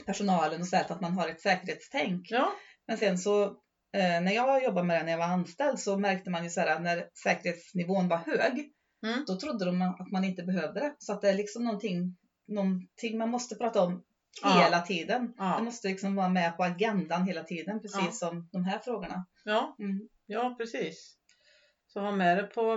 personalen 0.06 0.60
och 0.60 0.68
så 0.68 0.76
här 0.76 0.84
för 0.84 0.94
att 0.94 1.00
man 1.00 1.12
har 1.12 1.28
ett 1.28 1.40
säkerhetstänk. 1.40 2.26
Ja, 2.30 2.52
Men 2.86 2.98
sen 2.98 3.18
så 3.18 3.56
eh, 3.92 4.20
när 4.22 4.32
jag 4.32 4.64
jobbade 4.64 4.86
med 4.86 5.00
det 5.00 5.04
när 5.04 5.12
jag 5.12 5.18
var 5.18 5.24
anställd 5.26 5.78
så 5.80 5.98
märkte 5.98 6.30
man 6.30 6.44
ju 6.44 6.50
så 6.50 6.60
här 6.60 6.80
när 6.80 7.08
säkerhetsnivån 7.22 8.08
var 8.08 8.16
hög 8.16 8.72
Mm. 9.06 9.24
då 9.26 9.36
trodde 9.36 9.64
de 9.64 9.82
att 9.82 10.10
man 10.12 10.24
inte 10.24 10.42
behövde 10.42 10.80
det. 10.80 10.94
Så 10.98 11.12
att 11.12 11.20
det 11.20 11.28
är 11.30 11.34
liksom 11.34 11.64
någonting, 11.64 12.16
någonting 12.48 13.18
man 13.18 13.28
måste 13.28 13.54
prata 13.54 13.82
om 13.82 14.04
Ja. 14.42 14.62
hela 14.64 14.80
tiden. 14.80 15.26
Det 15.26 15.32
ja, 15.36 15.60
måste 15.62 15.88
liksom 15.88 16.14
vara 16.16 16.28
med 16.28 16.56
på 16.56 16.64
agendan 16.64 17.26
hela 17.26 17.42
tiden 17.42 17.80
precis 17.80 18.00
Ja. 18.04 18.10
som 18.12 18.48
de 18.52 18.64
här 18.64 18.78
frågorna. 18.78 19.26
ja, 19.44 19.76
Mm. 19.78 20.08
ja 20.26 20.54
precis. 20.58 21.14
Så 21.86 22.00
ha 22.00 22.12
med 22.12 22.36
det 22.38 22.42
på 22.44 22.76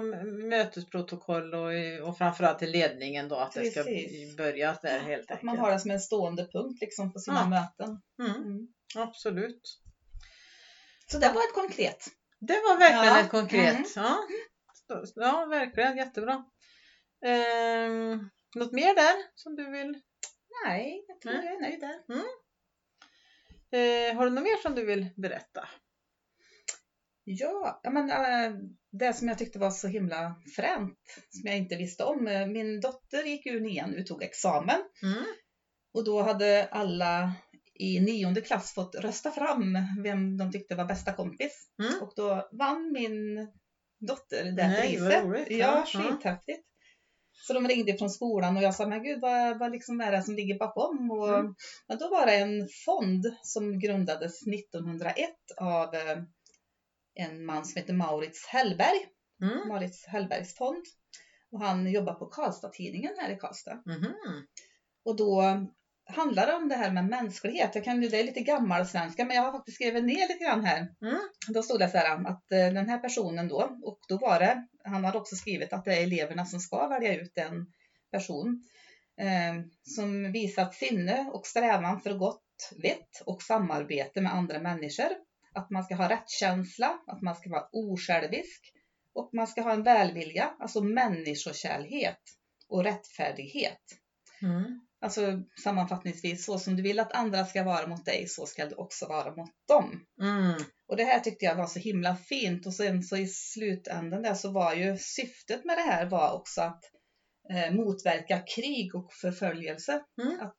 mötesprotokoll 0.50 1.54
och, 1.54 2.08
och 2.10 2.18
framförallt 2.18 2.62
i 2.62 2.68
ledningen 2.68 3.28
då 3.28 3.36
att 3.36 3.54
det 3.54 3.72
ska 3.72 3.84
Precis. 3.84 4.38
börja 4.38 4.78
där 4.82 5.00
helt 5.00 5.24
Att 5.24 5.32
enkelt. 5.32 5.44
man 5.44 5.58
har 5.58 5.72
det 5.72 5.80
som 5.80 5.92
en 5.92 6.00
stående 6.00 6.48
punkt 6.54 6.78
liksom 6.82 7.14
på 7.14 7.20
sina 7.20 7.40
Ja. 7.40 7.50
möten. 7.50 8.02
Mm. 8.20 8.42
Mm. 8.44 8.68
Absolut. 8.96 9.62
Så 11.12 11.18
det 11.18 11.30
var 11.30 11.42
ett 11.44 11.54
konkret. 11.54 12.06
Det 12.40 12.54
var 12.54 12.78
verkligen 12.78 13.06
Ja. 13.16 13.20
ett 13.20 13.30
konkret. 13.32 13.74
Mm. 13.74 13.86
Ja. 13.96 14.18
Ja, 15.16 15.46
verkligen 15.46 15.98
jättebra. 15.98 16.46
Ehm, 17.26 18.30
något 18.56 18.72
mer 18.72 18.96
där 18.96 19.14
som 19.36 19.56
du 19.56 19.70
vill? 19.72 19.98
Nej, 20.66 21.06
jag 21.08 21.22
tror 21.22 21.34
Nej. 21.34 21.46
jag 21.46 21.54
är 21.56 21.62
nöjd 21.62 21.80
där. 21.80 22.00
Eh, 23.74 24.16
har 24.16 24.26
du 24.26 24.32
något 24.32 24.44
mer 24.44 24.62
som 24.62 24.76
du 24.76 24.86
vill 24.86 25.10
berätta? 25.18 25.68
Ja, 27.24 27.82
men, 27.84 28.10
äh, 28.10 28.52
det 28.92 29.14
som 29.14 29.28
jag 29.28 29.38
tyckte 29.38 29.60
var 29.60 29.72
så 29.72 29.88
himla 29.88 30.36
fränt, 30.56 30.98
som 31.30 31.42
jag 31.50 31.58
inte 31.58 31.76
visste 31.76 32.04
om. 32.04 32.28
eh, 32.28 32.46
Min 32.48 32.80
dotter 32.80 33.24
gick 33.24 33.46
ur 33.46 33.60
nian 33.60 33.90
nu, 33.92 34.04
tog 34.04 34.24
examen. 34.24 34.80
Mm. 35.04 35.24
Och 35.94 36.04
då 36.06 36.22
hade 36.22 36.68
alla 36.72 37.32
i 37.80 38.00
nionde 38.00 38.42
klass 38.42 38.74
fått 38.74 38.96
rösta 38.96 39.32
fram 39.32 39.78
vem 40.04 40.38
de 40.38 40.52
tyckte 40.52 40.76
var 40.76 40.86
bästa 40.86 41.14
kompis. 41.14 41.68
Mm. 41.80 42.02
Och 42.02 42.14
då 42.16 42.50
vann 42.52 42.92
min 42.92 43.48
dotter 44.00 44.44
det 44.44 44.68
Nej, 44.68 44.82
priset. 44.98 45.24
roligt. 45.24 45.48
Ja, 45.50 45.86
Ja, 45.94 46.02
skithäftigt. 46.02 46.68
Så 47.34 47.54
de 47.54 47.68
ringde 47.68 47.98
från 47.98 48.10
skolan 48.10 48.58
och 48.58 48.64
jag 48.64 48.76
sa, 48.76 48.88
men 48.88 49.04
gud 49.04 49.22
vad, 49.22 49.60
vad 49.60 49.72
liksom 49.72 50.02
är 50.02 50.12
det 50.12 50.22
som 50.24 50.36
ligger 50.36 50.58
bakom? 50.60 51.12
Och, 51.12 51.30
Mm. 51.40 51.56
men 51.88 51.98
då 51.98 52.10
var 52.10 52.26
det 52.26 52.36
en 52.36 52.68
fond 52.86 53.26
som 53.42 53.80
grundades 53.80 54.48
1901 54.48 55.30
av 55.58 55.96
eh, 55.96 56.18
en 57.16 57.46
man 57.46 57.66
som 57.66 57.80
heter 57.82 57.94
Maurits 57.94 58.46
Hellberg. 58.48 59.08
Mm. 59.44 59.68
Maurits 59.68 60.06
Hellbergs 60.08 60.56
fond. 60.56 60.86
Och 61.52 61.62
han 61.62 61.92
jobbar 61.92 62.14
på 62.14 62.26
Karlstad-tidningen 62.26 63.14
här 63.18 63.32
i 63.32 63.36
Karlstad. 63.36 63.82
Mhm. 63.86 64.14
Och 65.06 65.16
då 65.16 65.42
handlar 66.14 66.56
om 66.56 66.70
det 66.70 66.76
här 66.76 66.92
med 66.92 67.06
mänsklighet. 67.06 67.76
Jag 67.76 67.84
kan, 67.84 68.02
det 68.02 68.20
är 68.20 68.24
lite 68.24 68.40
gammal 68.40 68.86
svenska 68.86 69.26
men 69.26 69.36
jag 69.36 69.44
har 69.44 69.52
faktiskt 69.52 69.76
skrivit 69.76 70.04
ner 70.04 70.28
lite 70.28 70.44
grann 70.44 70.66
här. 70.66 70.78
Mm. 71.02 71.20
Då 71.48 71.64
stod 71.64 71.80
det 71.80 71.90
så 71.90 71.98
här 71.98 72.16
att 72.28 72.52
eh, 72.52 72.74
den 72.74 72.90
här 72.90 72.98
personen 72.98 73.48
då, 73.48 73.80
och 73.84 74.00
då 74.08 74.18
var 74.18 74.40
det, 74.40 74.68
han 74.84 75.06
hade 75.06 75.18
också 75.18 75.36
skrivit 75.36 75.74
att 75.74 75.86
det 75.86 75.94
är 75.94 76.04
eleverna 76.04 76.46
som 76.46 76.60
ska 76.60 76.88
välja 76.88 77.22
ut 77.22 77.38
en 77.38 77.66
person 78.12 78.64
eh, 79.22 79.66
som 79.84 80.32
visat 80.32 80.76
sinne 80.76 81.30
och 81.34 81.48
strävan 81.48 82.02
för 82.02 82.14
gott 82.14 82.44
vett 82.84 83.22
och 83.26 83.42
samarbete 83.42 84.22
med 84.22 84.34
andra 84.34 84.60
människor. 84.60 85.10
Att 85.54 85.70
man 85.70 85.84
ska 85.84 85.96
ha 85.96 86.10
rättskänsla, 86.10 87.00
att 87.08 87.22
man 87.22 87.36
ska 87.36 87.50
vara 87.50 87.68
osjälvisk 87.72 88.74
och 89.14 89.30
man 89.34 89.48
ska 89.48 89.62
ha 89.62 89.74
en 89.74 89.84
välvilja, 89.84 90.56
alltså 90.60 90.82
människokärlek 90.82 92.20
och 92.70 92.84
rättfärdighet. 92.84 93.82
Mm. 94.42 94.82
Alltså 95.04 95.42
sammanfattningsvis, 95.64 96.46
så 96.46 96.60
som 96.60 96.76
du 96.76 96.84
vill 96.84 97.00
att 97.00 97.12
andra 97.14 97.46
ska 97.46 97.64
vara 97.64 97.88
mot 97.88 98.06
dig, 98.06 98.28
så 98.28 98.46
ska 98.46 98.66
du 98.66 98.76
också 98.76 99.08
vara 99.08 99.36
mot 99.36 99.50
dem. 99.68 100.02
Mm. 100.22 100.54
Och 100.88 100.98
det 100.98 101.04
här 101.04 101.20
tyckte 101.20 101.46
jag 101.46 101.56
var 101.56 101.68
så 101.68 101.80
himla 101.80 102.16
fint 102.16 102.66
och 102.66 102.74
sen 102.74 103.04
så 103.04 103.18
i 103.18 103.28
slutändan 103.28 104.22
där 104.22 104.34
så 104.34 104.52
var 104.52 104.74
ju 104.74 104.98
syftet 104.98 105.66
med 105.66 105.78
det 105.78 105.82
här 105.92 106.06
var 106.06 106.32
också 106.34 106.62
att 106.62 106.84
eh, 107.54 107.74
motverka 107.74 108.40
krig 108.56 108.96
och 108.96 109.14
förföljelse. 109.14 110.02
Mm. 110.22 110.40
Att 110.42 110.58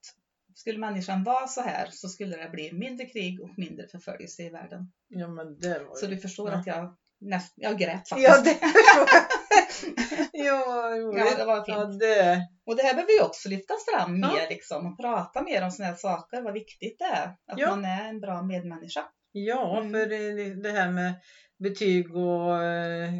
skulle 0.55 0.79
människan 0.79 1.25
vara 1.25 1.47
så 1.47 1.61
här 1.61 1.89
så 1.93 2.09
skulle 2.09 2.37
det 2.37 2.49
bli 2.51 2.73
mindre 2.73 3.07
krig 3.07 3.41
och 3.41 3.59
mindre 3.59 3.89
förföljelse 3.89 4.43
i 4.43 4.49
världen. 4.51 4.93
Ja 5.09 5.29
men 5.29 5.59
det 5.59 5.79
var 5.79 5.95
Så 5.97 6.07
ju- 6.07 6.15
du 6.15 6.21
förstår 6.21 6.51
Ja. 6.51 6.57
att 6.57 6.67
jag 6.67 6.97
näst, 7.21 7.53
jag 7.57 7.79
grät 7.79 8.09
faktiskt. 8.09 8.29
Ja 8.29 8.41
det 8.43 8.55
förstår 8.55 8.73
jag. 8.97 9.09
Ja 10.33 10.65
vad 10.67 10.99
roligt. 11.01 11.25
Ja, 11.31 11.37
det 11.39 11.45
var 11.45 11.65
fint. 11.65 12.03
Ja, 12.03 12.07
det. 12.07 12.47
Och 12.67 12.77
det 12.77 12.83
här 12.83 12.95
behöver 12.95 13.13
ju 13.13 13.23
också 13.23 13.49
lyftas 13.49 13.77
fram 13.85 14.21
Ja. 14.23 14.33
mer 14.33 14.49
liksom 14.49 14.87
och 14.87 15.01
prata 15.01 15.43
mer 15.43 15.65
om 15.65 15.71
sådana 15.71 15.91
här 15.91 15.99
saker, 15.99 16.43
vad 16.43 16.53
viktigt 16.53 16.99
det 16.99 17.05
är. 17.05 17.25
Att 17.53 17.59
Ja. 17.59 17.69
man 17.71 17.85
är 17.85 18.09
en 18.09 18.21
bra 18.21 18.43
medmänniska. 18.43 19.05
Ja, 19.33 19.79
Mm. 19.81 19.93
för 19.93 20.07
det, 20.63 20.71
här 20.73 20.91
med 20.91 21.13
betyg 21.59 22.17
och 22.17 22.63
eh, 22.63 23.11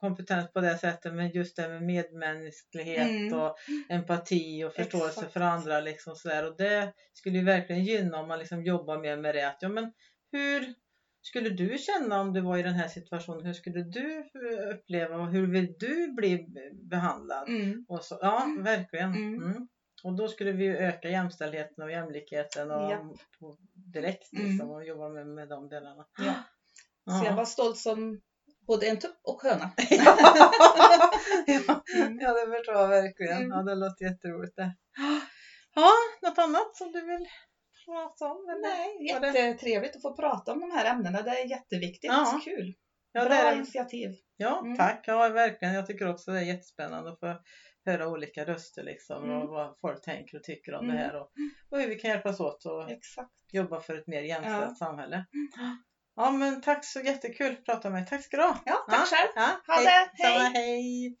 kompetens 0.00 0.52
på 0.52 0.60
det 0.60 0.78
sättet, 0.78 1.14
men 1.14 1.30
just 1.30 1.56
det 1.56 1.68
med 1.68 1.82
medmänsklighet 1.82 3.08
Mm. 3.10 3.32
och 3.40 3.56
empati 3.88 4.64
och 4.64 4.72
förståelse 4.74 5.08
Exakt. 5.18 5.32
för 5.32 5.40
andra. 5.40 5.80
Liksom 5.80 6.14
sådär. 6.16 6.46
Och 6.46 6.56
det 6.56 6.92
skulle 7.12 7.38
ju 7.38 7.44
verkligen 7.44 7.84
gynna 7.84 8.18
om 8.20 8.28
man 8.28 8.38
liksom 8.38 8.62
jobbar 8.64 8.98
mer 8.98 9.16
med 9.16 9.34
det. 9.34 9.48
Att, 9.48 9.56
ja, 9.60 9.68
men 9.68 9.92
hur 10.32 10.74
skulle 11.22 11.50
du 11.50 11.78
känna 11.78 12.20
om 12.20 12.32
du 12.32 12.40
var 12.40 12.58
i 12.58 12.62
den 12.62 12.74
här 12.74 12.88
situationen? 12.88 13.46
Hur 13.46 13.52
skulle 13.52 13.82
du 13.82 14.18
eh, 14.18 14.74
uppleva 14.74 15.16
och 15.16 15.30
hur 15.30 15.46
vill 15.46 15.74
du 15.78 16.12
bli 16.12 16.46
behandlad? 16.90 17.48
Mm. 17.48 17.84
Och 17.88 18.04
så, 18.04 18.18
ja, 18.22 18.42
Mm. 18.44 18.62
verkligen. 18.62 19.10
Mm. 19.14 19.42
Mm. 19.42 19.68
Och 20.04 20.16
då 20.16 20.28
skulle 20.28 20.52
vi 20.52 20.68
öka 20.68 21.08
jämställdheten 21.10 21.84
och 21.84 21.90
jämlikheten 21.90 22.70
och, 22.70 22.90
Japp. 22.90 23.02
och 23.40 23.58
direkt 23.74 24.32
Mm. 24.32 24.46
liksom, 24.50 24.70
och 24.70 24.84
jobba 24.84 25.08
med, 25.08 25.26
med 25.26 25.48
de 25.48 25.68
delarna. 25.68 26.06
Ja. 26.18 26.34
Så 27.20 27.24
jag 27.26 27.36
var 27.36 27.44
stolt 27.44 27.78
som 27.78 28.20
både 28.66 28.86
en 28.86 28.98
tupp 28.98 29.16
och 29.22 29.42
höna. 29.42 29.70
ja, 31.46 31.82
Mm. 31.96 32.18
ja, 32.20 32.32
det 32.32 32.56
förstår 32.56 32.74
jag 32.74 32.88
verkligen. 32.88 33.48
Ja, 33.48 33.62
det 33.62 33.74
låter 33.74 34.04
jätteroligt 34.04 34.56
det. 34.56 34.74
Ja, 35.74 35.90
något 36.22 36.38
annat 36.38 36.76
som 36.76 36.92
du 36.92 37.00
vill 37.00 37.26
prata 37.86 38.24
om? 38.32 38.48
Eller? 38.48 38.62
Nej, 38.62 39.06
jättetrevligt 39.34 39.96
att 39.96 40.02
få 40.02 40.16
prata 40.16 40.52
om 40.52 40.60
de 40.60 40.70
här 40.70 40.84
ämnena. 40.94 41.22
Det 41.22 41.30
är 41.30 41.50
jätteviktigt. 41.50 42.10
Ja. 42.12 42.40
Kul. 42.44 42.74
Ja, 43.12 43.24
Bra 43.24 43.34
är 43.34 43.56
initiativ. 43.56 44.10
Ja, 44.36 44.60
Mm. 44.60 44.76
tack. 44.76 45.04
Ja, 45.06 45.28
verkligen. 45.28 45.74
Jag 45.74 45.86
tycker 45.86 46.08
också 46.08 46.30
det 46.30 46.38
är 46.38 46.42
jättespännande 46.42 47.10
att 47.12 47.20
få 47.20 47.36
höra 47.84 48.08
olika 48.08 48.44
röster 48.44 48.82
liksom 48.82 49.24
Mm. 49.24 49.36
och 49.42 49.48
vad 49.48 49.78
folk 49.80 50.02
tänker 50.02 50.36
och 50.38 50.42
tycker 50.44 50.74
om 50.74 50.84
Mm. 50.84 50.96
det 50.96 51.02
här 51.02 51.16
och, 51.16 51.30
och 51.70 51.78
hur 51.80 51.88
vi 51.88 51.94
kan 51.94 52.10
hjälpas 52.10 52.40
åt 52.40 52.64
och 52.64 52.90
Exakt. 52.90 53.30
jobba 53.52 53.80
för 53.80 53.98
ett 53.98 54.06
mer 54.06 54.22
jämställt 54.22 54.56
Ja. 54.68 54.74
samhälle. 54.74 55.24
Ja, 56.16 56.30
men 56.30 56.60
tack 56.60 56.84
så 56.84 57.00
jättekul 57.00 57.52
att 57.52 57.64
prata 57.64 57.90
med 57.90 58.02
dig. 58.02 58.06
Tack 58.08 58.22
ska 58.24 58.36
du 58.36 58.42
ha. 58.42 58.56
Ja, 58.64 58.76
tack 58.88 59.08
Ja. 59.10 59.16
själv. 59.16 59.28
Ja, 59.34 59.74
Ha 59.74 59.74
hej. 59.80 59.84
det. 59.84 60.22
Hej. 60.24 60.38
Samma, 60.38 60.48
hej. 60.48 61.16